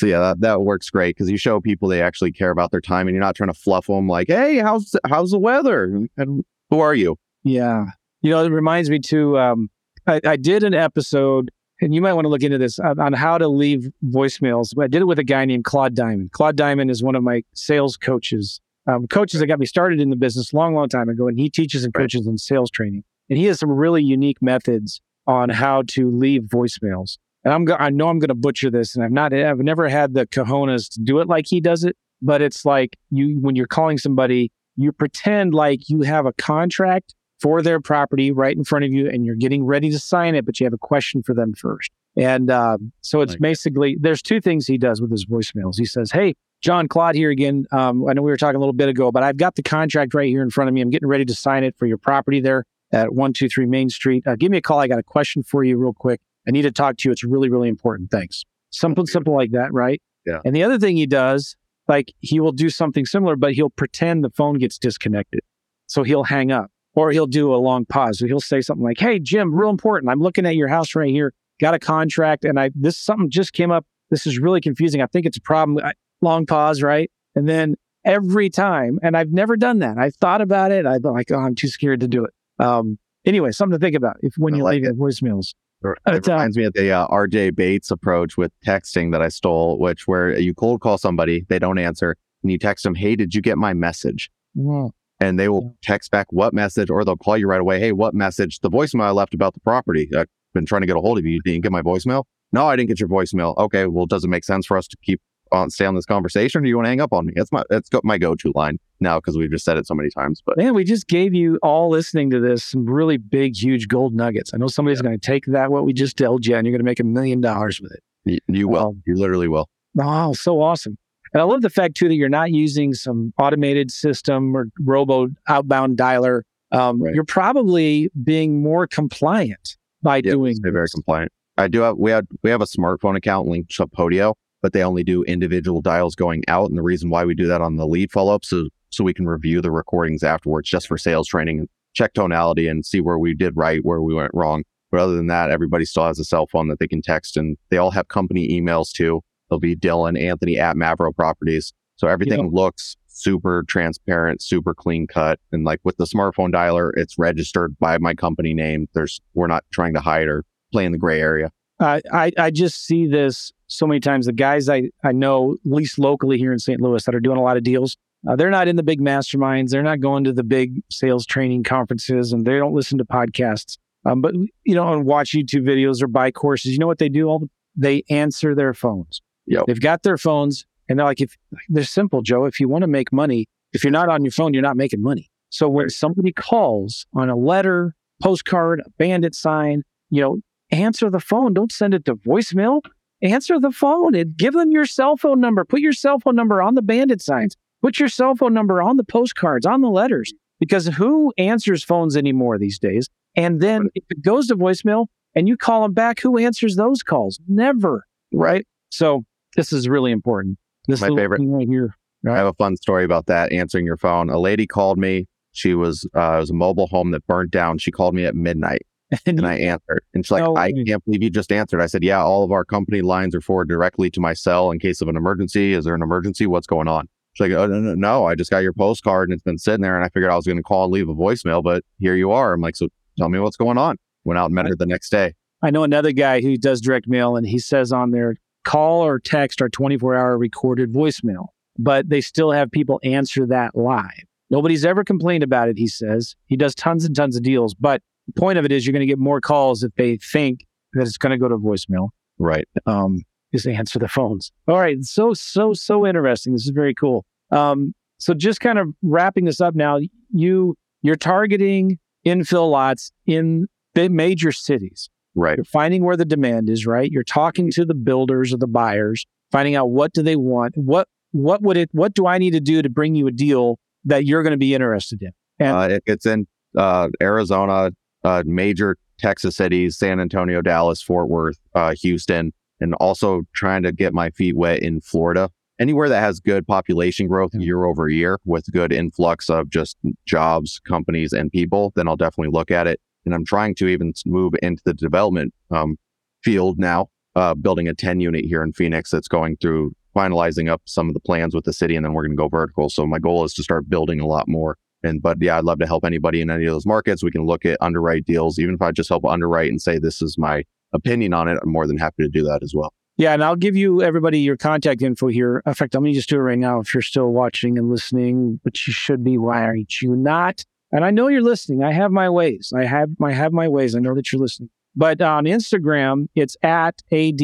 [0.00, 2.80] So yeah, that, that works great because you show people they actually care about their
[2.80, 6.06] time, and you're not trying to fluff them like, "Hey, how's how's the weather?
[6.16, 7.86] And who are you?" Yeah,
[8.22, 9.38] you know, it reminds me too.
[9.38, 9.70] Um,
[10.06, 13.12] I, I did an episode, and you might want to look into this on, on
[13.12, 14.72] how to leave voicemails.
[14.80, 16.32] I did it with a guy named Claude Diamond.
[16.32, 20.10] Claude Diamond is one of my sales coaches, um, coaches that got me started in
[20.10, 22.02] the business a long, long time ago, and he teaches and Right.
[22.04, 23.04] coaches in sales training.
[23.28, 27.18] And he has some really unique methods on how to leave voicemails.
[27.44, 29.88] And I'm go- I know I'm going to butcher this, and I've not I've never
[29.88, 31.96] had the cojones to do it like he does it.
[32.20, 37.14] But it's like you when you're calling somebody, you pretend like you have a contract
[37.40, 40.44] for their property right in front of you, and you're getting ready to sign it,
[40.44, 41.90] but you have a question for them first.
[42.16, 45.74] And um, so it's Like- basically there's two things he does with his voicemails.
[45.78, 47.66] He says, "Hey, John Claude here again.
[47.72, 50.12] Um, I know we were talking a little bit ago, but I've got the contract
[50.12, 50.80] right here in front of me.
[50.80, 54.26] I'm getting ready to sign it for your property there at 123 Main Street.
[54.26, 54.78] Uh, give me a call.
[54.78, 56.20] I got a question for you real quick.
[56.46, 57.12] I need to talk to you.
[57.12, 58.10] It's really, really important.
[58.10, 58.44] Thanks.
[58.70, 60.02] Something simple like that, right?
[60.26, 60.40] Yeah.
[60.44, 61.56] And the other thing he does,
[61.88, 65.40] like he will do something similar, but he'll pretend the phone gets disconnected.
[65.86, 68.18] So he'll hang up or he'll do a long pause.
[68.18, 70.10] So he'll say something like, Hey, Jim, real important.
[70.10, 71.32] I'm looking at your house right here.
[71.60, 73.86] Got a contract and I, this something just came up.
[74.10, 75.02] This is really confusing.
[75.02, 75.84] I think it's a problem.
[75.84, 77.10] I, long pause, right?
[77.34, 79.98] And then every time, and I've never done that.
[79.98, 80.86] I've thought about it.
[80.86, 82.32] I've been like, oh, I'm too scared to do it.
[82.58, 85.54] Um, anyway, something to think about if when I you're like leaving voicemails.
[85.82, 90.06] It reminds me of the uh, RJ Bates approach with texting that I stole, which
[90.06, 93.40] where you cold call somebody, they don't answer, and you text them, "Hey, did you
[93.40, 94.90] get my message?" Mm.
[95.20, 97.78] And they will text back what message, or they'll call you right away.
[97.78, 98.60] Hey, what message?
[98.60, 100.08] The voicemail I left about the property.
[100.16, 101.40] I've been trying to get a hold of you.
[101.44, 102.24] Didn't get my voicemail?
[102.52, 103.56] No, I didn't get your voicemail.
[103.58, 105.20] Okay, well, does it make sense for us to keep
[105.52, 107.32] on stay on this conversation, or do you want to hang up on me?
[107.36, 110.08] That's my that's my go to line now because we've just said it so many
[110.08, 110.42] times.
[110.46, 114.14] But Man, we just gave you all listening to this some really big, huge gold
[114.14, 114.52] nuggets.
[114.54, 116.80] I know somebody's going to take that, what we just told you, and you're going
[116.80, 118.00] to make a million dollars with it.
[118.24, 119.68] you, you will, Well- you literally will.
[120.00, 120.96] Oh, so awesome.
[121.32, 125.28] And I love the fact, too, that you're not using some automated system or robo
[125.48, 126.42] outbound dialer.
[126.72, 127.14] Um, Right.
[127.14, 131.32] You're probably being more compliant by Yeah, doing very compliant.
[131.56, 134.82] I do have we have we have a smartphone account linked to Podio, but they
[134.82, 136.68] only do individual dials going out.
[136.68, 139.14] And the reason why we do that on the lead follow up so so we
[139.14, 143.18] can review the recordings afterwards just for sales training and check tonality and see where
[143.18, 144.62] we did right, where we went wrong.
[144.90, 147.56] But other than that, everybody still has a cell phone that they can text and
[147.70, 149.22] they all have company emails too.
[149.50, 151.72] They'll be Dylan, Anthony at Mavro Properties.
[151.96, 152.50] So everything Yeah.
[152.50, 155.38] looks super transparent, super clean cut.
[155.52, 158.88] And like with the smartphone dialer, it's registered by my company name.
[158.94, 161.50] There's we're not trying to hide or play in the gray area.
[161.80, 164.26] I, I I just see this so many times.
[164.26, 166.80] The guys I, I know, at least locally here in St.
[166.80, 167.96] Louis, that are doing a lot of deals,
[168.28, 169.70] uh, they're not in the big masterminds.
[169.70, 173.78] They're not going to the big sales training conferences, and they don't listen to podcasts.
[174.04, 174.34] Um, but
[174.64, 176.72] you know, and watch YouTube videos or buy courses.
[176.72, 177.28] You know what they do?
[177.28, 179.20] All they answer their phones.
[179.50, 179.64] Yep.
[179.66, 181.36] They've got their phones, and they're like, if
[181.68, 182.46] they're simple, Joe.
[182.46, 185.02] If you want to make money, if you're not on your phone, you're not making
[185.02, 185.28] money.
[185.50, 190.38] So when somebody calls on a letter, postcard, a bandit sign, you know,
[190.70, 191.52] answer the phone.
[191.52, 192.80] Don't send it to voicemail.
[193.22, 195.64] Answer the phone and give them your cell phone number.
[195.64, 197.56] Put your cell phone number on the bandit signs.
[197.82, 200.32] Put your cell phone number on the postcards, on the letters.
[200.58, 203.08] Because who answers phones anymore these days?
[203.34, 207.02] And then if it goes to voicemail and you call them back, who answers those
[207.02, 207.40] calls?
[207.48, 208.04] Never.
[208.32, 208.66] Right.
[208.90, 209.24] So
[209.56, 210.58] this is really important.
[210.86, 211.40] This is My favorite.
[211.42, 211.94] right here.
[212.28, 213.52] I have a fun story about that.
[213.52, 214.28] Answering your phone.
[214.30, 215.26] A lady called me.
[215.52, 217.78] She was uh, it was a mobile home that burnt down.
[217.78, 218.82] She called me at midnight,
[219.26, 220.02] And and I answered.
[220.14, 222.52] And she's like, No "I can't believe you just answered." I said, "Yeah, all of
[222.52, 225.72] our company lines are forwarded directly to my cell in case of an emergency.
[225.72, 226.46] Is there an emergency?
[226.46, 229.34] What's going on?" She's like, oh, no, no, no, I just got your postcard and
[229.34, 231.14] it's been sitting there, and I figured I was going to call and leave a
[231.14, 232.52] voicemail, but here you are.
[232.52, 232.88] I'm like, "So
[233.18, 235.34] tell me what's going on." Went out and met her the next day.
[235.62, 239.18] I know another guy who does direct mail, and he says on there, call or
[239.18, 241.46] text our 24 hour recorded voicemail,
[241.78, 244.24] but they still have people answer that live.
[244.50, 246.34] Nobody's ever complained about it, he says.
[246.46, 249.00] He does tons and tons of deals, but the point of it is you're going
[249.00, 252.08] to get more calls if they think that it's going to go to voicemail.
[252.38, 252.66] Right.
[252.86, 254.52] Um, just answer the phones.
[254.68, 255.02] All right.
[255.02, 256.52] So, so, so interesting.
[256.52, 257.24] This is very cool.
[257.50, 259.98] Um, so just kind of wrapping this up now,
[260.30, 265.08] you, you're targeting infill lots in the major cities.
[265.34, 265.56] Right.
[265.56, 267.10] You're finding where the demand is, right?
[267.10, 270.74] You're talking to the builders or the buyers, finding out what do they want?
[270.76, 273.78] What what would it what do I need to do to bring you a deal
[274.04, 275.30] that you're going to be interested in?
[275.58, 277.90] And- Uh, it, it's in uh, Arizona,
[278.24, 283.92] uh, major Texas cities, San Antonio, Dallas, Fort Worth, uh, Houston, and also trying to
[283.92, 285.50] get my feet wet in Florida.
[285.78, 290.78] Anywhere that has good population growth year over year with good influx of just jobs,
[290.86, 293.00] companies, and people, then I'll definitely look at it.
[293.24, 295.96] And I'm trying to even move into the development um,
[296.42, 300.82] field now, uh, building a 10 unit here in Phoenix that's going through finalizing up
[300.86, 302.90] some of the plans with the city, and then we're going to go vertical.
[302.90, 304.76] So my goal is to start building a lot more.
[305.02, 307.22] And but yeah, I'd love to help anybody in any of those markets.
[307.22, 310.20] We can look at underwrite deals, even if I just help underwrite and say this
[310.20, 311.58] is my opinion on it.
[311.62, 312.92] I'm more than happy to do that as well.
[313.16, 315.62] Yeah, and I'll give you everybody your contact info here.
[315.66, 318.60] In fact, going to just do it right now if you're still watching and listening,
[318.64, 319.38] but you should be.
[319.38, 320.64] Why aren't you not?
[320.92, 321.84] And I know you're listening.
[321.84, 322.72] I have my ways.
[322.76, 323.94] I have my have my ways.
[323.94, 324.70] I know that you're listening.
[324.96, 327.40] But on Instagram, it's at ad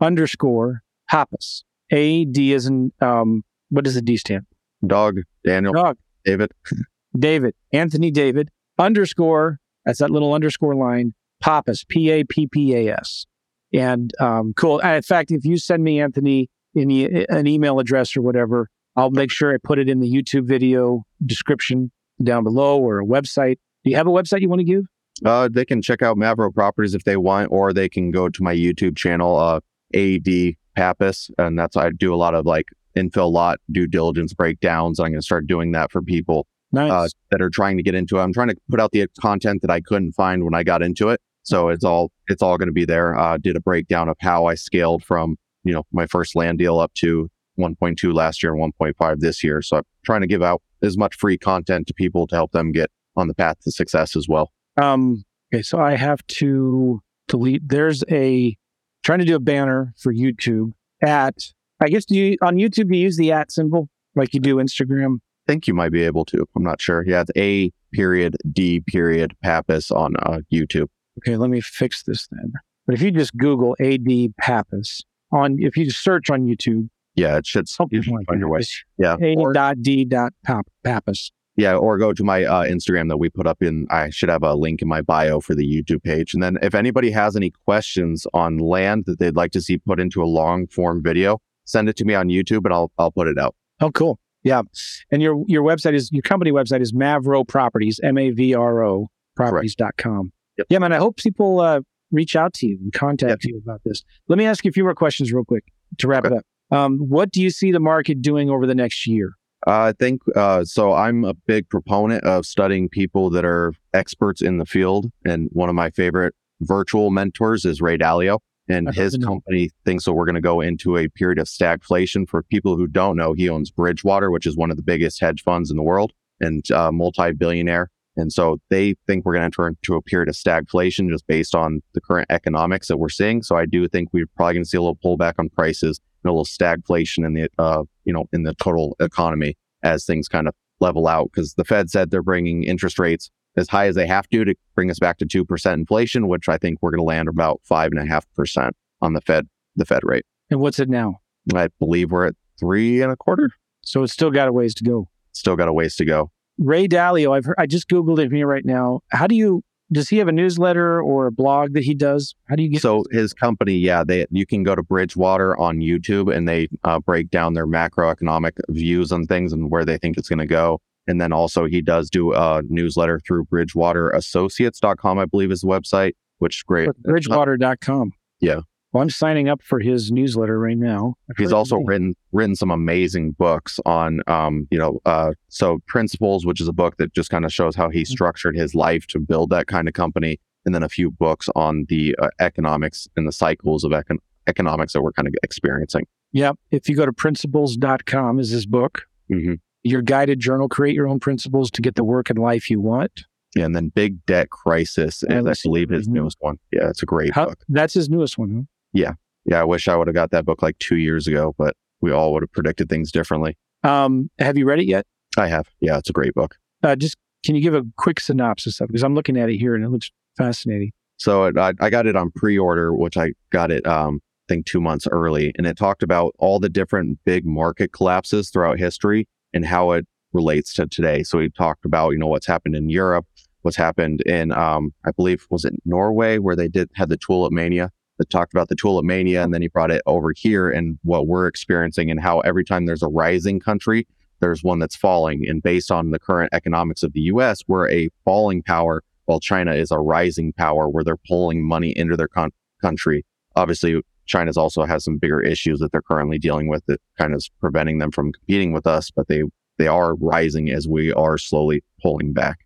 [0.00, 1.64] underscore Pappas.
[1.92, 4.46] AD is in um what does the D stand?
[4.86, 5.98] Dog, Daniel, Dog.
[6.24, 6.52] David.
[7.18, 12.94] David, Anthony David, underscore, that's that little underscore line, Pappas, P A P P A
[12.94, 13.26] S.
[13.72, 14.80] And um, cool.
[14.80, 19.10] And in fact, if you send me, Anthony, any, an email address or whatever, I'll
[19.10, 21.90] make sure I put it in the YouTube video description
[22.22, 23.56] down below or a website.
[23.84, 24.84] Do you have a website you want to give?
[25.24, 28.42] Uh, they can check out Mavro Properties if they want, or they can go to
[28.42, 29.60] my YouTube channel, uh,
[29.94, 32.66] AD Pappas, and that's I do a lot of like
[32.96, 34.98] infill lot due diligence breakdowns.
[34.98, 36.90] I'm going to start doing that for people Nice.
[36.90, 38.22] uh, that are trying to get into it.
[38.22, 41.08] I'm trying to put out the content that I couldn't find when I got into
[41.08, 41.20] it.
[41.42, 43.18] So it's all it's all going to be there.
[43.18, 46.78] Uh, did a breakdown of how I scaled from you know my first land deal
[46.78, 49.60] up to 1.2 last year and 1.5 this year.
[49.60, 52.72] So I'm trying to give out as much free content to people to help them
[52.72, 54.50] get on the path to success as well.
[54.80, 57.68] Um, okay, so I have to delete.
[57.68, 58.56] There's a
[59.02, 60.72] trying to do a banner for YouTube
[61.02, 61.34] at.
[61.82, 65.16] I guess do you on YouTube you use the at symbol like you do Instagram.
[65.16, 66.46] I think you might be able to.
[66.54, 67.04] I'm not sure.
[67.06, 70.88] Yeah, it's A period D period Pappas on uh, YouTube.
[71.18, 72.52] Okay, let me fix this then.
[72.86, 75.02] But if you just Google AD Pappas
[75.32, 78.48] on, if you just search on YouTube, Yeah, it should, something you like find your
[78.48, 78.60] way.
[78.98, 79.16] Yeah.
[79.20, 81.30] A Or- dot D dot pap, Pappas.
[81.56, 83.86] Yeah, or go to my uh, Instagram that we put up in.
[83.90, 86.32] I should have a link in my bio for the YouTube page.
[86.32, 90.00] And then if anybody has any questions on land that they'd like to see put
[90.00, 93.26] into a long form video, send it to me on YouTube and I'll I'll put
[93.28, 93.54] it out.
[93.80, 94.18] Oh, cool.
[94.42, 94.62] Yeah.
[95.10, 98.82] And your your website is your company website is Mavro Properties, M A V R
[98.84, 100.32] O properties.com.
[100.58, 100.66] Yep.
[100.70, 100.92] Yeah, man.
[100.92, 101.80] I hope people uh,
[102.10, 104.02] reach out to you and contact you about this.
[104.28, 105.64] Let me ask you a few more questions real quick
[105.98, 106.44] to wrap it up.
[106.70, 109.32] Um, what do you see the market doing over the next year?
[109.66, 110.94] Uh, I think uh, so.
[110.94, 115.68] I'm a big proponent of studying people that are experts in the field, and one
[115.68, 120.34] of my favorite virtual mentors is Ray Dalio, and his company thinks that we're going
[120.34, 122.26] to go into a period of stagflation.
[122.26, 125.42] For people who don't know, he owns Bridgewater, which is one of the biggest hedge
[125.42, 127.90] funds in the world and uh, multi-billionaire.
[128.16, 131.54] And so they think we're going to enter into a period of stagflation just based
[131.54, 133.42] on the current economics that we're seeing.
[133.42, 136.32] So I do think we're probably going to see a little pullback on prices a
[136.32, 140.54] little stagflation in the uh, you know in the total economy as things kind of
[140.80, 144.28] level out because the Fed said they're bringing interest rates as high as they have
[144.28, 147.04] to to bring us back to two percent inflation, which I think we're going to
[147.04, 150.24] land about five and a half percent on the Fed the Fed rate.
[150.50, 151.20] And what's it now?
[151.54, 153.50] I believe we're at three and a quarter.
[153.82, 155.08] So it's still got a ways to go.
[155.32, 156.30] Still got a ways to go.
[156.58, 159.00] Ray Dalio, I've heard, I just googled it here right now.
[159.10, 159.62] How do you?
[159.92, 162.34] Does he have a newsletter or a blog that he does?
[162.48, 162.82] How do you get?
[162.82, 167.00] So his company, yeah, they you can go to Bridgewater on YouTube and they uh,
[167.00, 170.80] break down their macroeconomic views on things and where they think it's going to go.
[171.06, 176.12] And then also he does do a newsletter through BridgewaterAssociates.com, I believe is the website,
[176.38, 176.88] which is great.
[177.02, 178.12] Bridgewater.com.
[178.40, 178.60] Yeah.
[178.92, 181.14] Well, I'm signing up for his newsletter right now.
[181.30, 186.44] I've He's also written written some amazing books on, um, you know, uh, so Principles,
[186.44, 189.20] which is a book that just kind of shows how he structured his life to
[189.20, 193.28] build that kind of company, and then a few books on the uh, economics and
[193.28, 194.18] the cycles of econ-
[194.48, 196.04] economics that we're kind of experiencing.
[196.32, 196.56] Yep.
[196.72, 199.02] If you go to principles.com is his book.
[199.30, 199.60] Mhm.
[199.84, 203.22] Your guided journal, create your own principles to get the work and life you want.
[203.56, 206.10] Yeah, and then Big Debt Crisis is, I believe, his it.
[206.10, 206.56] newest one.
[206.72, 207.58] Yeah, it's a great How, book.
[207.68, 208.62] that's his newest one, huh?
[208.92, 209.12] Yeah,
[209.44, 209.60] Yeah.
[209.60, 212.32] I wish I would have got that book like two years ago, but we all
[212.32, 213.56] would have predicted things differently.
[213.82, 215.06] Um, have you read it yet?
[215.36, 215.66] I have.
[215.80, 216.56] Yeah, it's a great book.
[216.82, 218.88] Uh, just can you give a quick synopsis of it?
[218.88, 220.92] Because I'm looking at it here and it looks fascinating.
[221.16, 224.66] So it, I, I got it on pre-order, which I got it, um, I think
[224.66, 229.28] two months early, and it talked about all the different big market collapses throughout history
[229.52, 231.22] and how it relates to today.
[231.22, 233.26] So he talked about, you know, what's happened in Europe,
[233.62, 237.52] what's happened in, um, I believe, was it Norway, where they did had the tulip
[237.52, 237.90] mania.
[238.20, 241.26] That talked about the tulip mania, and then he brought it over here and what
[241.26, 244.06] we're experiencing, and how every time there's a rising country,
[244.40, 245.48] there's one that's falling.
[245.48, 249.72] And based on the current economics of the U.S., we're a falling power, while China
[249.72, 252.52] is a rising power, where they're pulling money into their con-
[252.82, 253.24] country.
[253.56, 257.38] Obviously, China's also has some bigger issues that they're currently dealing with that kind of
[257.38, 259.44] is preventing them from competing with us, but they
[259.78, 262.58] they are rising as we are slowly pulling back.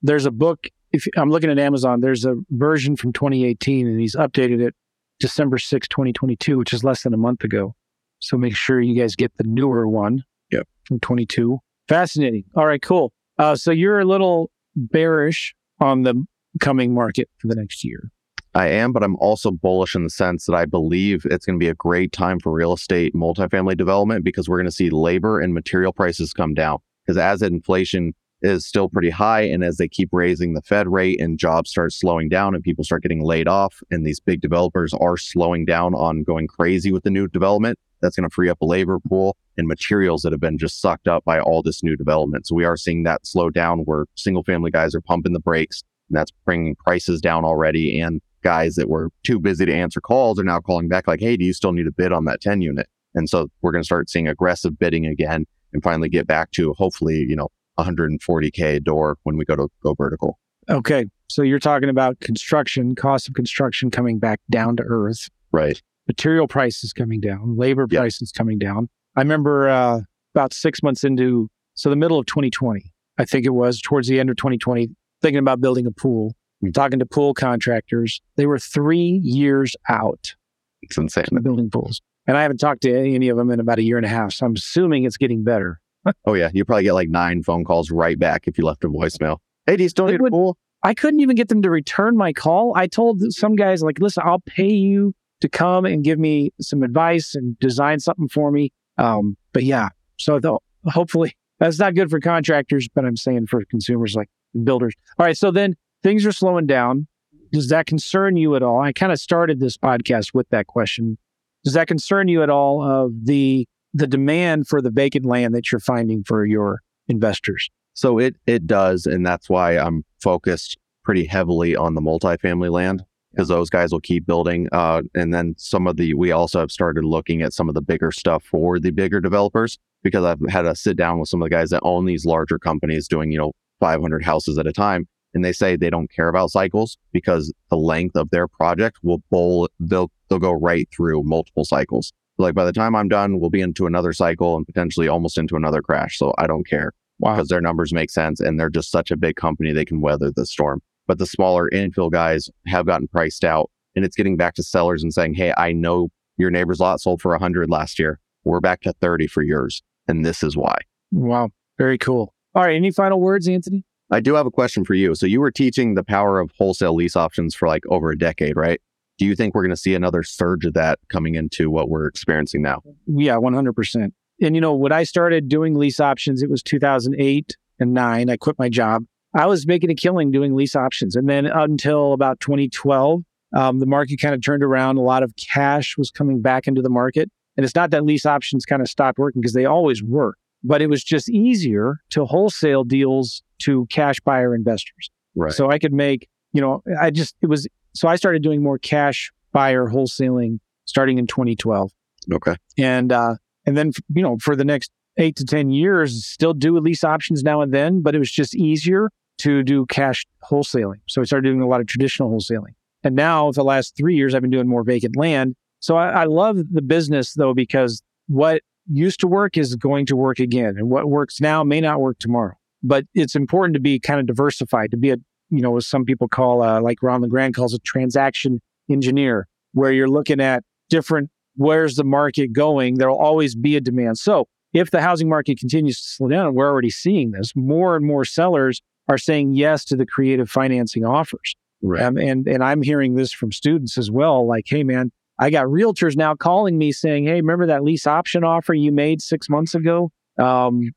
[0.00, 0.68] There's a book.
[0.90, 4.74] If I'm looking at Amazon, there's a version from 2018, and he's updated it
[5.20, 7.74] December 6, 2022, which is less than a month ago.
[8.18, 10.24] So make sure you guys get the newer one.
[10.50, 10.68] Yep.
[10.84, 11.58] From 22.
[11.88, 12.44] Fascinating.
[12.54, 13.12] All right, cool.
[13.38, 16.24] Uh, so you're a little bearish on the
[16.60, 18.10] coming market for the next year.
[18.54, 21.62] I am, but I'm also bullish in the sense that I believe it's going to
[21.62, 25.40] be a great time for real estate multifamily development because we're going to see labor
[25.40, 26.78] and material prices come down.
[27.06, 31.20] Because as inflation is still pretty high, and as they keep raising the Fed rate
[31.20, 34.92] and jobs start slowing down and people start getting laid off, and these big developers
[34.94, 38.60] are slowing down on going crazy with the new development, that's going to free up
[38.60, 41.96] a labor pool and materials that have been just sucked up by all this new
[41.96, 42.46] development.
[42.46, 45.82] So we are seeing that slow down where single family guys are pumping the brakes,
[46.08, 48.00] and that's bringing prices down already.
[48.00, 51.36] And guys that were too busy to answer calls are now calling back like, hey,
[51.36, 52.88] do you still need a bid on that 10 unit?
[53.14, 56.72] And so we're going to start seeing aggressive bidding again and finally get back to
[56.74, 57.48] hopefully, you know,
[57.78, 60.38] 140K a door when we go to go vertical.
[60.70, 61.06] Okay.
[61.28, 65.80] So you're talking about construction, cost of construction coming back down to earth, Right.
[66.06, 68.00] material prices coming down, labor Yeah.
[68.00, 68.88] prices coming down.
[69.16, 70.00] I remember uh,
[70.34, 74.20] about six months into, so the middle of 2020, I think it was towards the
[74.20, 74.88] end of 2020,
[75.20, 76.70] thinking about building a pool, Hmm.
[76.70, 78.20] talking to pool contractors.
[78.36, 80.34] They were three years out
[80.82, 81.24] It's insane.
[81.42, 82.00] building pools.
[82.26, 84.32] And I haven't talked to any of them in about a year and a half.
[84.32, 85.80] So I'm assuming it's getting better.
[86.24, 86.50] Oh, yeah.
[86.52, 89.38] You probably get like nine phone calls right back if you left a voicemail.
[89.66, 90.56] Hey, do you still need a pool?
[90.82, 92.72] I couldn't even get them to return my call.
[92.76, 96.82] I told some guys, like, listen, I'll pay you to come and give me some
[96.82, 98.72] advice and design something for me.
[98.98, 103.64] Um, but yeah, so though, hopefully that's not good for contractors, but I'm saying for
[103.70, 104.28] consumers like
[104.64, 104.94] builders.
[105.18, 105.36] All right.
[105.36, 107.06] So then things are slowing down.
[107.52, 108.80] Does that concern you at all?
[108.80, 111.18] I kind of started this podcast with that question.
[111.64, 115.70] Does that concern you at all of the the demand for the vacant land that
[115.70, 117.68] you're finding for your investors?
[117.94, 123.04] So it it does, and that's why I'm focused pretty heavily on the multifamily land
[123.32, 124.68] because those guys will keep building.
[124.72, 127.82] Uh, and then some of the we also have started looking at some of the
[127.82, 131.46] bigger stuff for the bigger developers because I've had to sit down with some of
[131.46, 135.08] the guys that own these larger companies doing you know 500 houses at a time,
[135.34, 139.22] and they say they don't care about cycles because the length of their project will
[139.30, 142.12] bowl they'll they'll go right through multiple cycles.
[142.42, 145.56] Like by the time I'm done, we'll be into another cycle and potentially almost into
[145.56, 146.18] another crash.
[146.18, 147.34] So I don't care Wow.
[147.36, 150.30] because their numbers make sense and they're just such a big company they can weather
[150.34, 150.80] the storm.
[151.06, 155.02] But the smaller infill guys have gotten priced out and it's getting back to sellers
[155.02, 158.18] and saying, Hey, I know your neighbor's lot sold for 100 last year.
[158.44, 159.82] We're back to 30 for yours.
[160.08, 160.76] And this is why.
[161.12, 161.50] Wow.
[161.78, 162.34] Very cool.
[162.54, 162.74] All right.
[162.74, 163.84] Any final words, Anthony?
[164.10, 165.14] I do have a question for you.
[165.14, 168.56] So you were teaching the power of wholesale lease options for like over a decade,
[168.56, 168.80] right?
[169.18, 172.06] Do you think we're going to see another surge of that coming into what we're
[172.06, 172.82] experiencing now?
[173.06, 174.12] Yeah, 100%.
[174.40, 178.30] And you know, when I started doing lease options, it was 2008 and 9.
[178.30, 179.04] I quit my job.
[179.34, 181.16] I was making a killing doing lease options.
[181.16, 183.22] And then until about 2012,
[183.54, 184.96] um, the market kind of turned around.
[184.96, 187.30] A lot of cash was coming back into the market.
[187.56, 190.80] And it's not that lease options kind of stopped working because they always work, but
[190.80, 195.10] it was just easier to wholesale deals to cash buyer investors.
[195.34, 195.52] Right.
[195.52, 198.78] So I could make, you know, I just, it was, so I started doing more
[198.78, 201.90] cash buyer wholesaling starting in 2012
[202.32, 202.56] okay.
[202.78, 203.36] and uh,
[203.66, 207.42] and then you know for the next eight to ten years, still do lease options
[207.42, 211.00] now and then, but it was just easier to do cash wholesaling.
[211.08, 214.16] So I started doing a lot of traditional wholesaling, and now for the last three
[214.16, 215.54] years, I've been doing more vacant land.
[215.80, 220.16] So I, I love the business though because what used to work is going to
[220.16, 222.54] work again, and what works now may not work tomorrow.
[222.84, 225.16] But it's important to be kind of diversified, to be a
[225.52, 229.92] you know, as some people call, uh, like Ron LeGrand calls a transaction engineer, where
[229.92, 234.18] you're looking at different where's the market going, there'll always be a demand.
[234.18, 237.94] So if the housing market continues to slow down, and we're already seeing this, more
[237.94, 241.54] and more sellers are saying yes to the creative financing offers.
[241.82, 242.02] Right.
[242.02, 244.46] Um, and and I'm hearing this from students as well.
[244.46, 248.44] Like, hey man, I got realtors now calling me saying, hey, remember that lease option
[248.44, 250.10] offer you made six months ago?
[250.38, 250.92] Um,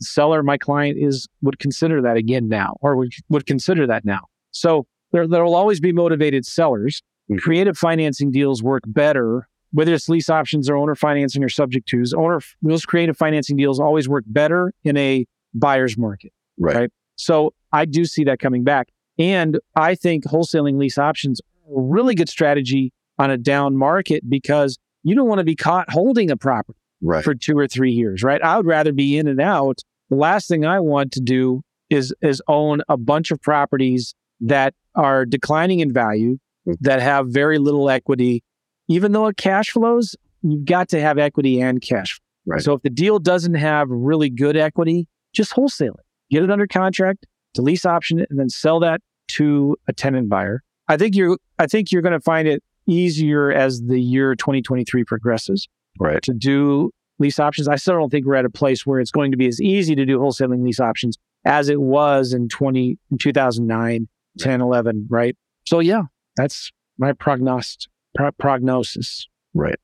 [0.00, 4.20] seller, my client is would consider that again now, or would would consider that now.
[4.50, 7.02] So there there will always be motivated sellers.
[7.30, 7.40] Mhm.
[7.40, 12.14] Creative financing deals work better whether it's lease options or owner financing or subject twos,
[12.14, 16.32] owner those creative financing deals always work better in a buyer's market.
[16.58, 16.76] Right.
[16.76, 16.90] Right.
[17.16, 18.88] So I do see that coming back.
[19.18, 24.28] And I think wholesaling lease options are a really good strategy on a down market
[24.28, 27.22] because you don't want to be caught holding a property Right.
[27.22, 28.42] for two or three years, right?
[28.42, 29.80] I would rather be in and out.
[30.10, 34.74] The last thing I want to do is is own a bunch of properties that
[34.94, 36.76] are declining in value, Mhm.
[36.80, 38.42] that have very little equity.
[38.88, 42.20] Even though it cash flows, you've got to have equity and cash.
[42.46, 42.60] Right.
[42.60, 46.04] So if the deal doesn't have really good equity, just wholesale it.
[46.30, 50.28] Get it under contract, to lease option it, and then sell that to a tenant
[50.28, 50.62] buyer.
[50.88, 55.04] I think you're I think you're going to find it easier as the year 2023
[55.04, 55.68] progresses
[55.98, 56.22] right.
[56.22, 57.68] to do lease options.
[57.68, 59.94] I still don't think we're at a place where it's going to be as easy
[59.94, 65.36] to do wholesaling lease options as it was in 20 in 2009, 10, 11, right?
[65.66, 66.02] So yeah,
[66.36, 69.28] that's my prognost pro- prognosis.
[69.54, 69.78] Right.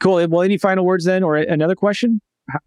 [0.00, 0.26] Cool.
[0.28, 2.20] Well, any final words then or another question?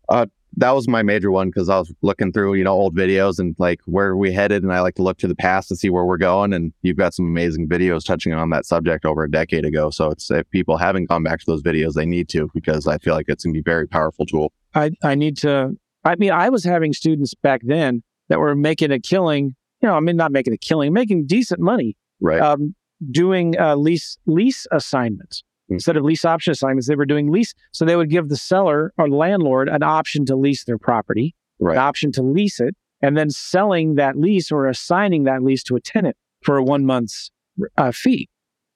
[0.08, 0.28] Uh,
[0.58, 3.56] That was my major one because I was looking through, you know, old videos and
[3.60, 4.64] like where we headed.
[4.64, 6.54] And I like to look to the past to see where we're going.
[6.54, 9.90] And you've got some amazing videos touching on that subject over a decade ago.
[9.90, 12.98] So it's if people haven't gone back to those videos, they need to because I
[13.00, 14.54] feel like it's going to be a very powerful tool.
[14.74, 18.92] I, I need to, I mean, I was having students back then that were making
[18.92, 22.42] a killing, you know, I mean, not making a killing, making decent money Right.
[22.42, 22.76] um,
[23.12, 25.44] doing uh, lease lease assignments.
[25.70, 26.88] Instead of lease option assignments.
[26.88, 30.36] They were doing lease, so they would give the seller or landlord an option to
[30.36, 31.74] lease their property, right.
[31.74, 35.76] an option to lease it, and then selling that lease or assigning that lease to
[35.76, 37.32] a tenant for a one month's
[37.78, 38.30] uh, fee.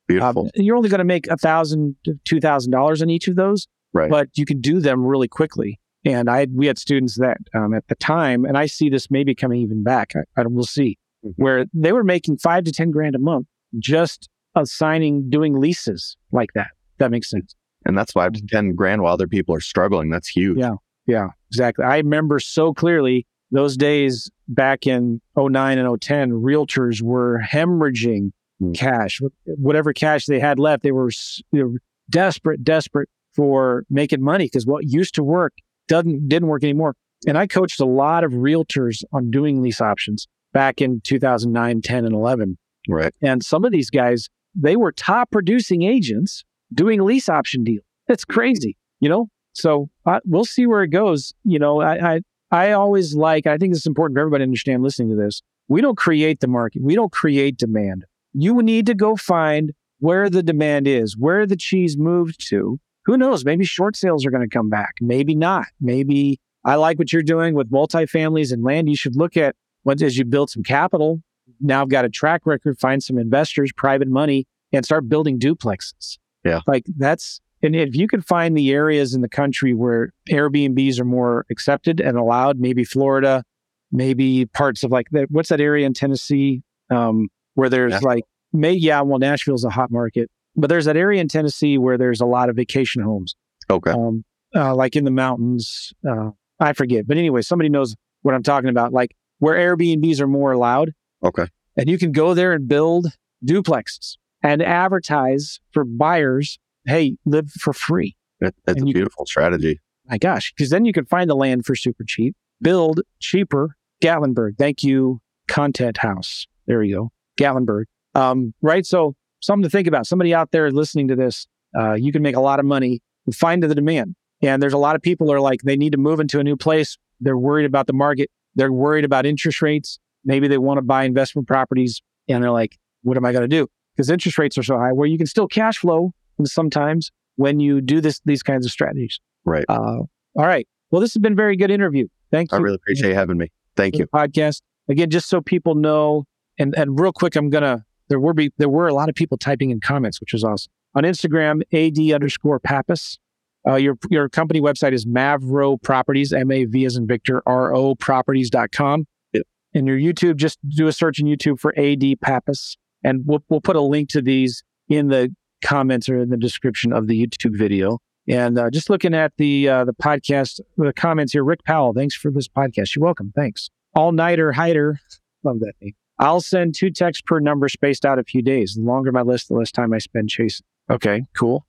[0.07, 0.45] Beautiful.
[0.45, 3.35] Um, you're only going to make a thousand to two thousand dollars on each of
[3.35, 4.09] those, Right.
[4.09, 5.79] but you can do them really quickly.
[6.05, 9.35] And I we had students that um, at the time, and I see this maybe
[9.35, 10.13] coming even back.
[10.15, 11.33] I, I we'll see Mhm.
[11.35, 16.49] where they were making five to ten grand a month just assigning doing leases like
[16.55, 16.71] that.
[16.99, 17.55] That makes sense.
[17.85, 20.09] and that's five to 10 grand while other people are struggling.
[20.09, 20.57] That's huge.
[20.59, 20.75] Yeah.
[21.07, 21.85] Yeah, exactly.
[21.85, 28.31] I remember so clearly those days back in 09 and 010, realtors were hemorrhaging
[28.61, 28.75] Mm.
[28.75, 29.21] cash.
[29.45, 31.09] Whatever cash they had left, they were,
[31.53, 31.79] they were
[32.09, 35.53] desperate, desperate for making money because what used to work
[35.87, 36.93] doesn't didn't work anymore.
[37.25, 42.03] And I coached a lot of realtors on doing lease options back in 2009, 10,
[42.03, 42.57] and 11.
[42.89, 43.13] Right.
[43.21, 46.43] And some of these guys, they were top producing agents
[46.73, 47.81] doing lease option deal.
[48.07, 49.27] That's crazy, you know?
[49.53, 51.33] So uh, we'll see where it goes.
[51.43, 54.83] You know, I, I, I always like, I think it's important for everybody to understand
[54.83, 55.41] listening to this.
[55.67, 56.81] We don't create the market.
[56.81, 58.05] We don't create demand.
[58.33, 62.79] You need to go find where the demand is, where the cheese moved to.
[63.05, 63.43] Who knows?
[63.43, 64.95] Maybe short sales are going to come back.
[65.01, 65.65] Maybe not.
[65.81, 68.89] Maybe I like what you're doing with multifamilies and land.
[68.89, 71.21] You should look at what as you build some capital.
[71.59, 76.17] Now I've got a track record, find some investors, private money, and start building duplexes.
[76.43, 76.61] Yeah.
[76.67, 81.05] Like that's, and if you can find the areas in the country where Airbnbs are
[81.05, 83.43] more accepted and allowed, maybe Florida,
[83.91, 88.09] maybe parts of like that, what's that area in Tennessee um, where there's Nashville.
[88.09, 88.23] like,
[88.53, 92.21] may, yeah, well, Nashville's a hot market, but there's that area in Tennessee where there's
[92.21, 93.35] a lot of vacation homes
[93.69, 93.91] Okay.
[93.91, 94.23] um,
[94.55, 95.91] uh, like in the mountains.
[96.09, 98.91] Uh, I forget, but anyway, somebody knows what I'm talking about.
[98.93, 100.91] Like where Airbnbs are more allowed,
[101.23, 101.45] Okay.
[101.77, 103.07] and you can go there and build
[103.45, 106.59] duplexes and advertise for buyers.
[106.85, 108.15] Hey, live for free.
[108.39, 109.79] That's And a beautiful strategy.
[110.09, 113.75] My gosh, because then you can find the land for super cheap, build cheaper.
[114.01, 116.47] Gatlinburg, thank you, Content House.
[116.67, 117.83] There you go, Gatlinburg.
[118.15, 120.07] Um, right, so something to think about.
[120.07, 121.45] Somebody out there listening to this,
[121.77, 123.01] uh, you can make a lot of money.
[123.33, 126.19] Find the demand, and there's a lot of people are like they need to move
[126.19, 126.97] into a new place.
[127.19, 128.31] They're worried about the market.
[128.55, 129.99] They're worried about interest rates.
[130.25, 133.47] Maybe they want to buy investment properties, and they're like, "What am I going to
[133.47, 133.67] do?"
[133.99, 134.93] Because interest rates are so high.
[134.93, 136.13] Where you can still cash flow
[136.45, 139.19] sometimes when you do this these kinds of strategies.
[139.43, 139.65] Right.
[139.67, 140.65] Uh, all right.
[140.89, 142.07] Well, this has been a very good interview.
[142.31, 142.57] Thank you.
[142.57, 143.51] I really appreciate having me.
[143.75, 144.07] Thank you.
[144.07, 144.61] podcast.
[144.87, 146.23] Again, just so people know,
[146.57, 149.37] and, and real quick, I'm gonna there were be there were a lot of people
[149.37, 150.71] typing in comments, which was awesome.
[150.95, 153.19] On Instagram, AD underscore Pappas.
[153.67, 157.75] Uh, your your company website is Mavro Properties, M A V as in Victor, R
[157.75, 159.07] O properties.com.
[159.33, 159.43] Yep.
[159.73, 162.77] And your YouTube, just do a search in YouTube for AD Pappas.
[163.03, 165.33] And we'll we'll put a link to these in the
[165.63, 167.99] comments or in the description of the YouTube video.
[168.27, 172.15] And uh, just looking at the uh, the podcast, the comments here, Rick Powell, thanks
[172.15, 172.95] for this podcast.
[172.95, 173.33] You're welcome.
[173.35, 173.69] Thanks.
[173.95, 174.99] All nighter hider,
[175.43, 175.93] love that name.
[176.19, 178.75] I'll send two texts per number spaced out a few days.
[178.75, 180.65] The longer my list, the less time I spend chasing.
[180.89, 181.65] Okay, cool.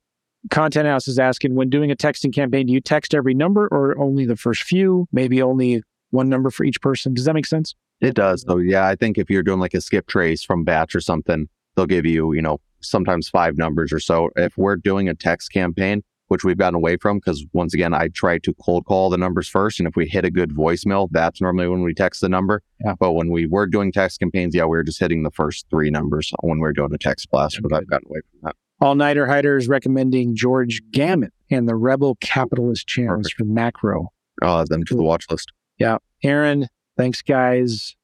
[0.49, 3.97] Content House is asking when doing a texting campaign, do you text every number or
[3.97, 5.07] only the first few?
[5.11, 7.13] Maybe only one number for each person.
[7.13, 7.75] Does that make sense?
[8.01, 8.43] It does.
[8.47, 11.47] So yeah, I think if you're doing like a skip trace from batch or something,
[11.75, 14.29] they'll give you, you know, sometimes five numbers or so.
[14.35, 18.07] If we're doing a text campaign, which we've gotten away from, because once again, I
[18.07, 19.79] try to cold call the numbers first.
[19.79, 22.63] And if we hit a good voicemail, that's normally when we text the number.
[22.83, 22.95] Yeah.
[22.97, 25.89] But when we were doing text campaigns, yeah, we were just hitting the first three
[25.89, 28.55] numbers when we are doing a text blast, but I've gotten away from that.
[28.79, 33.37] All Nighter Hider is recommending George Gammon and the Rebel Capitalist channels Perfect.
[33.37, 34.07] for macro.
[34.41, 35.51] I'll add them to the watch list.
[35.77, 35.97] Yeah.
[36.23, 36.67] Aaron,
[37.01, 37.95] thanks, guys.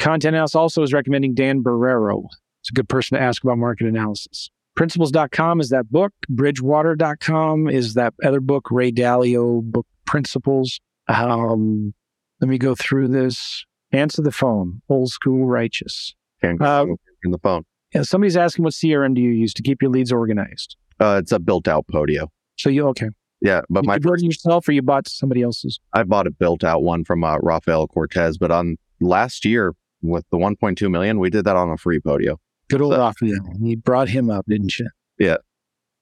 [0.00, 2.24] Content House also is recommending Dan Barrero.
[2.62, 4.50] It's a good person to ask about market analysis.
[4.74, 6.12] Principles.com is that book.
[6.28, 10.80] Bridgewater.com is that other book, Ray Dalio book, Principles.
[11.08, 11.94] Um,
[12.40, 13.64] let me go through this.
[13.92, 14.82] Answer the phone.
[14.88, 16.14] Old school righteous.
[16.40, 16.86] Can't Uh,
[17.24, 17.64] in the phone.
[17.94, 20.76] Yeah, somebody's asking what CRM do you use to keep your leads organized?
[20.98, 22.28] Uh, it's a built out Podio.
[22.56, 23.08] So you okay?
[23.40, 25.80] Yeah, but my you build yourself or you bought somebody else's?
[25.94, 30.24] I bought a built out one from uh, Rafael Cortez, but on last year with
[30.30, 32.36] the 1.2 million, we did that on a free Podio.
[32.68, 33.54] Good old So- Raphael.
[33.60, 34.88] You brought him up, didn't you?
[35.18, 35.38] Yeah.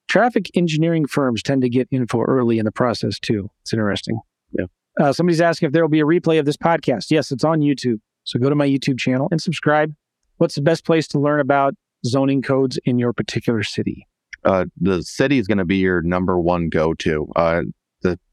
[0.09, 3.51] Traffic engineering firms tend to get info early in the process too.
[3.63, 4.19] It's interesting.
[4.53, 4.65] Yeah.
[4.99, 7.11] Uh, somebody's asking if there will be a replay of this podcast.
[7.11, 8.01] Yes, it's on YouTube.
[8.25, 9.95] So go to my YouTube channel and subscribe.
[10.39, 11.75] What's the best place to learn about
[12.07, 14.08] zoning codes in your particular city?
[14.45, 17.31] Uh, the city is going to be your number one go to.
[17.37, 17.63] Uh,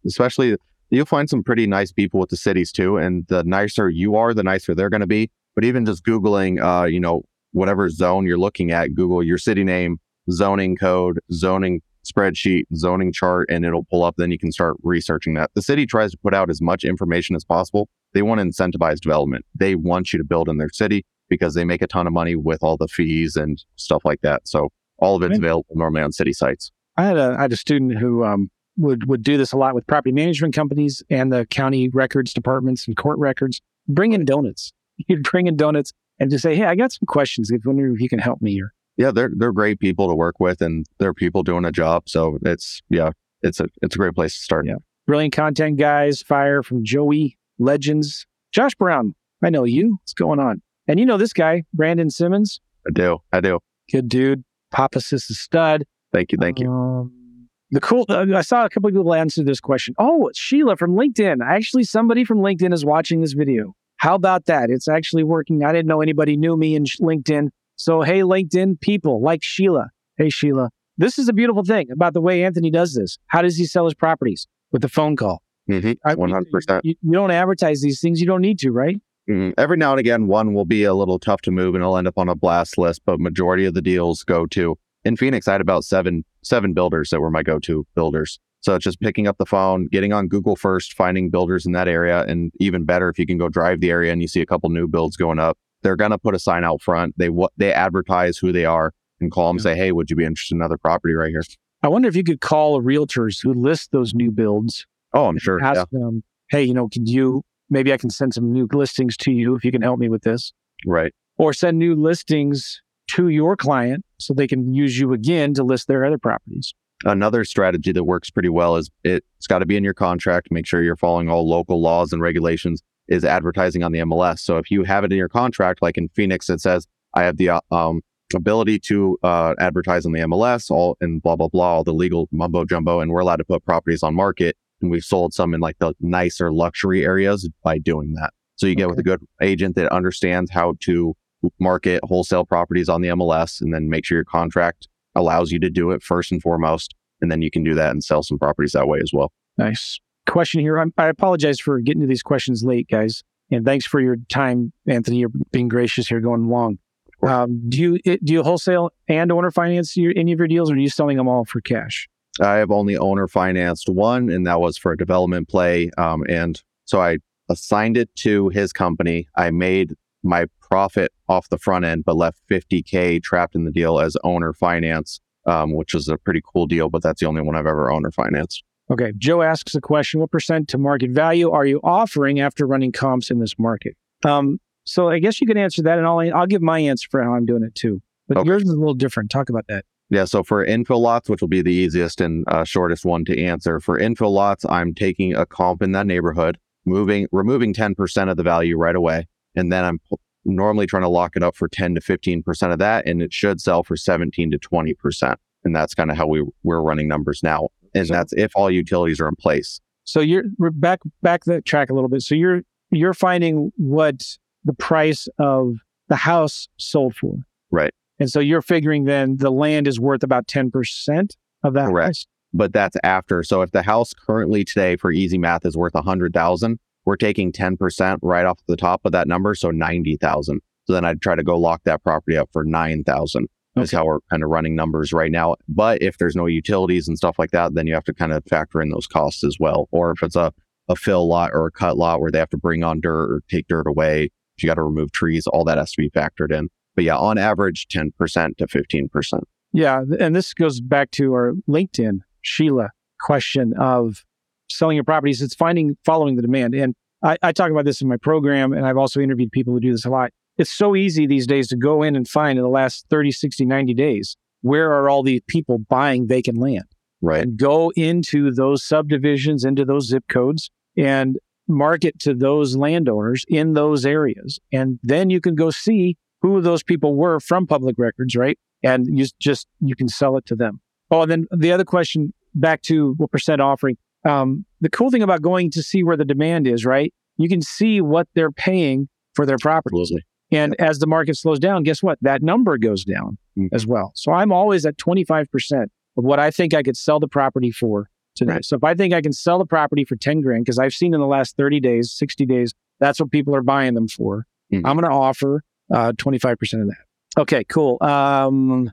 [0.06, 0.56] especially
[0.89, 4.34] you'll find some pretty nice people with the cities too, and the nicer you are,
[4.34, 5.30] the nicer they're going to be.
[5.56, 9.64] But even just googling, uh, you know, whatever zone you're looking at, Google your city
[9.64, 9.99] name,
[10.32, 14.16] zoning code, zoning spreadsheet, zoning chart, and it'll pull up.
[14.18, 15.51] Then you can start researching that.
[15.56, 17.89] The city tries to put out as much information as possible.
[18.14, 19.45] They want to incentivize development.
[19.56, 22.36] They want you to build in their city because they make a ton of money
[22.36, 24.47] with all the fees and stuff like that.
[24.47, 26.72] So all of it's available normally on city sites.
[26.98, 29.76] I had a I had a student who um, would would do this a lot
[29.76, 33.62] with property management companies and the county records departments and court records.
[33.88, 34.72] Bring in donuts.
[35.08, 37.52] You'd bring in donuts and just say, "Hey, I got some questions.
[37.52, 40.39] If wonder if you can help me here." Yeah, they're they're great people to work
[40.39, 42.04] with, and they're people doing a job.
[42.08, 44.66] So it's yeah, it's a it's a great place to start.
[44.66, 44.76] Yeah.
[45.06, 46.22] Brilliant content, guys.
[46.22, 48.26] Fire from Joey Legends.
[48.52, 49.14] Josh Brown.
[49.43, 49.98] I know you.
[50.02, 50.62] What's going on?
[50.88, 52.62] And you know this guy, Brandon Simmons.
[52.88, 53.20] I do.
[53.32, 53.60] I do.
[53.91, 54.43] Good dude.
[54.76, 55.86] Pappas is stud.
[56.14, 56.38] Thank you.
[56.40, 56.70] Thank you.
[56.70, 59.96] Um, the cool, uh, I saw a couple of people answer this question.
[59.98, 61.38] Oh, it's Sheila from LinkedIn.
[61.46, 63.74] Actually, somebody from LinkedIn is watching this video.
[63.98, 64.70] How about that?
[64.70, 65.64] It's actually working.
[65.64, 67.50] I didn't know anybody knew me in LinkedIn.
[67.78, 69.88] So, hey, LinkedIn people like Sheila.
[70.18, 70.70] Hey, Sheila.
[70.98, 73.18] This is a beautiful thing about the way Anthony does this.
[73.28, 74.46] How does he sell his properties?
[74.72, 75.42] With a phone call.
[75.68, 76.82] hmm 100%.
[76.84, 78.20] You, you don't advertise these things.
[78.20, 78.98] You don't need to, right?
[79.30, 79.54] Mhm.
[79.58, 82.08] Every now and again, one will be a little tough to move and it'll end
[82.08, 84.76] up on a blast list, but majority of the deals go to.
[85.04, 88.40] In Phoenix, I had about seven seven builders that were my go-to builders.
[88.62, 91.88] So it's just picking up the phone, getting on Google first, finding builders in that
[91.88, 94.46] area, and even better if you can go drive the area and you see a
[94.46, 95.58] couple new builds going up.
[95.84, 97.14] They're gonna put a sign out front.
[97.18, 99.64] They what they advertise who they are and call them, Yeah.
[99.64, 101.42] say, "Hey, would you be interested in another property right here?"
[101.84, 105.64] I wonder if you could call realtors who list those new builds Oh, I'm sure.
[105.64, 109.18] ask Yeah, them, hey, you know, could you maybe I can send some new listings
[109.18, 110.53] to you if you can help me with this,
[110.86, 111.13] right.
[111.38, 115.88] or send new listings to your client so they can use you again to list
[115.88, 116.74] their other properties.
[117.03, 120.47] Another strategy that works pretty well is it's got to be in your contract.
[120.49, 122.82] Make sure you're following all local laws and regulations.
[123.07, 124.39] Is advertising on the MLS.
[124.39, 127.38] So if you have it in your contract, like in Phoenix, it says I have
[127.38, 128.01] the um,
[128.34, 132.28] ability to uh, advertise on the MLS, all and blah blah blah, all the legal
[132.32, 134.57] mumbo jumbo, and we're allowed to put properties on market.
[134.86, 138.34] And we've sold some in like the nicer luxury areas by doing that.
[138.56, 141.16] So you get with a good agent that understands how to
[141.60, 145.72] market wholesale properties on the MLS, and then make sure your contract allows you to
[145.72, 146.94] do it first and foremost.
[147.20, 149.32] And then you can do that and sell some properties that way as well.
[149.58, 150.78] Nice question here.
[150.78, 154.72] I'm, I apologize for getting to these questions late, guys, and thanks for your time,
[154.88, 155.18] Anthony.
[155.18, 156.78] You're being gracious here, going long.
[157.26, 160.76] Um, do you do you wholesale and owner finance your, any of your deals, or
[160.76, 162.08] are you selling them all for cash?
[162.42, 165.90] I have only owner financed one, and that was for a development play.
[165.98, 167.20] Um, and so I
[167.50, 169.28] assigned it to his company.
[169.36, 174.00] I made my profit off the front end, but left 50K trapped in the deal
[174.00, 177.56] as owner finance, um, which was a pretty cool deal, but that's the only one
[177.56, 178.64] I've ever owner financed.
[178.90, 179.14] Okay.
[179.18, 183.32] Joe asks a question: What percent to market value are you offering after running comps
[183.32, 183.96] in this market?
[184.24, 187.24] Um, so I guess you can answer that, and I'll I'll give my answer for
[187.24, 188.02] how I'm doing it too.
[188.28, 188.48] But Okay.
[188.48, 189.32] yours is a little different.
[189.32, 189.86] Talk about that.
[190.16, 193.38] Yeah, so for infill lots, which will be the easiest and uh, shortest one to
[193.43, 198.38] answer, for infill lots, I'm taking a comp in that neighborhood, moving, removing 10% of
[198.38, 201.68] the value right away, and then I'm p- normally trying to lock it up for
[201.68, 205.36] 10 to 15% of that, and it should sell for 17 to 20%,
[205.66, 208.72] and that's kind of how we we're running numbers now, and So- that's if all
[208.72, 209.82] utilities are in place.
[210.05, 212.22] So you're back back the track a little bit.
[212.22, 214.24] So you're you're finding what
[214.63, 215.74] the price of
[216.07, 217.36] the house sold for,
[217.70, 217.91] Right.
[218.20, 221.89] And so you're figuring then the land is worth about ten percent of that.
[221.89, 222.07] Correct.
[222.07, 222.26] house?
[222.53, 223.43] But that's after.
[223.43, 228.18] So if the house currently today for easy math is worth 100,000, we're taking 10%
[228.22, 230.61] right off the top of that number, so 90,000.
[230.86, 233.47] So then I'd try to go lock that property up for 9,000.
[233.78, 233.97] Is Okay.
[233.97, 235.55] how we're kind of running numbers right now.
[235.68, 238.41] But if there's no utilities and stuff like that, then you have to kind of
[238.45, 239.89] factor in those costs as well.
[239.91, 240.53] Or if it's a,
[240.88, 243.41] a fill lot or a cut lot where they have to bring on dirt or
[243.49, 244.30] take dirt away,
[244.61, 246.70] you got to remove trees, all that has to be factored in.
[246.96, 249.39] But yeah, on average, 10% to 15%.
[249.74, 254.24] Yeah, and this goes back to our LinkedIn Sheila question of
[254.70, 255.41] selling your properties.
[255.41, 258.86] It's finding following the demand, and I, I talk about this in my program, and
[258.86, 260.32] I've also interviewed people who do this a lot.
[260.58, 263.66] It's so easy these days to go in and find in the last 30, 60,
[263.66, 266.86] 90 days where are all these people buying vacant land
[267.22, 267.43] Right.
[267.43, 271.38] and go into those subdivisions, into those zip codes, and
[271.68, 274.60] market to those landowners in those areas.
[274.72, 278.58] And then you can go see who those people were from public records, right?
[278.84, 280.80] And you just you can sell it to them.
[281.12, 283.98] Oh, and then the other question back to what percent offering.
[284.26, 287.14] Um, the cool thing about going to see where the demand is, right?
[287.38, 290.00] You can see what they're paying for their property.
[290.00, 290.26] Absolutely.
[290.52, 292.18] And as the market slows down, guess what?
[292.22, 293.70] That number goes down Mhm.
[293.74, 294.12] as well.
[294.16, 298.10] So I'm always at 25% of what I think I could sell the property for
[298.36, 298.54] today.
[298.54, 298.66] Right.
[298.66, 301.14] So if I think I can sell the property for 10 grand, because I've seen
[301.14, 304.46] in the last 30 days, 60 days, that's what people are buying them for.
[304.72, 304.82] Mhm.
[304.86, 305.64] I'm going to offer
[305.94, 307.42] uh, 25% of that.
[307.42, 307.98] Okay, cool.
[308.02, 308.92] Um.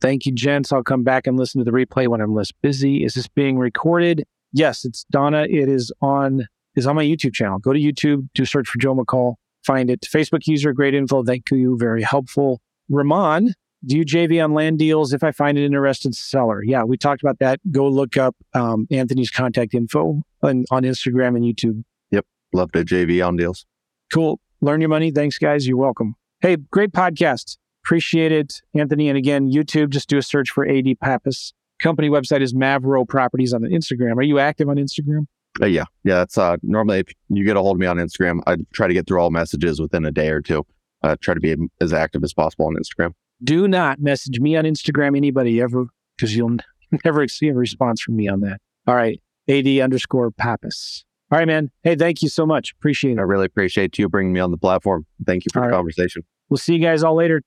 [0.00, 0.72] Thank you, gents.
[0.72, 3.04] I'll come back and listen to the replay when I'm less busy.
[3.04, 4.24] Is this being recorded?
[4.52, 5.42] Yes, it's Donna.
[5.42, 6.46] It is on
[6.76, 7.58] is on my YouTube channel.
[7.58, 10.02] Go to YouTube, do search for Joe McCall, find it.
[10.02, 11.24] Facebook user, great info.
[11.24, 12.60] Thank you, very helpful.
[12.88, 13.54] Ramon,
[13.84, 16.62] do you JV on land deals if I find an interested seller?
[16.62, 17.60] Yeah, we talked about that.
[17.70, 21.82] Go look up um, Anthony's contact info on, on Instagram and YouTube.
[22.10, 23.66] Yep, love to JV on deals.
[24.12, 24.40] Cool.
[24.60, 25.10] Learn your money.
[25.10, 25.66] Thanks, guys.
[25.66, 26.14] You're welcome.
[26.40, 27.56] Hey, great podcast.
[27.84, 29.08] Appreciate it, Anthony.
[29.08, 31.52] And again, YouTube, just do a search for AD Pappas.
[31.80, 34.16] Company website is Mavro Properties on Instagram.
[34.16, 35.26] Are you active on Instagram?
[35.60, 36.16] Uh, yeah, yeah.
[36.16, 38.94] That's uh, normally if you get a hold of me on Instagram, I try to
[38.94, 40.66] get through all messages within a day or two.
[41.02, 43.12] Uh, try to be as active as possible on Instagram.
[43.42, 45.86] Do not message me on Instagram, anybody ever,
[46.16, 46.56] because you'll
[47.04, 48.60] never see a response from me on that.
[48.86, 51.04] All right, AD underscore Pappas.
[51.30, 51.70] All right, man.
[51.82, 52.72] Hey, thank you so much.
[52.72, 53.18] Appreciate it.
[53.18, 55.04] I really appreciate you bringing me on the platform.
[55.26, 55.76] Thank you for All the right.
[55.76, 56.22] conversation.
[56.48, 57.42] We'll see you guys all later.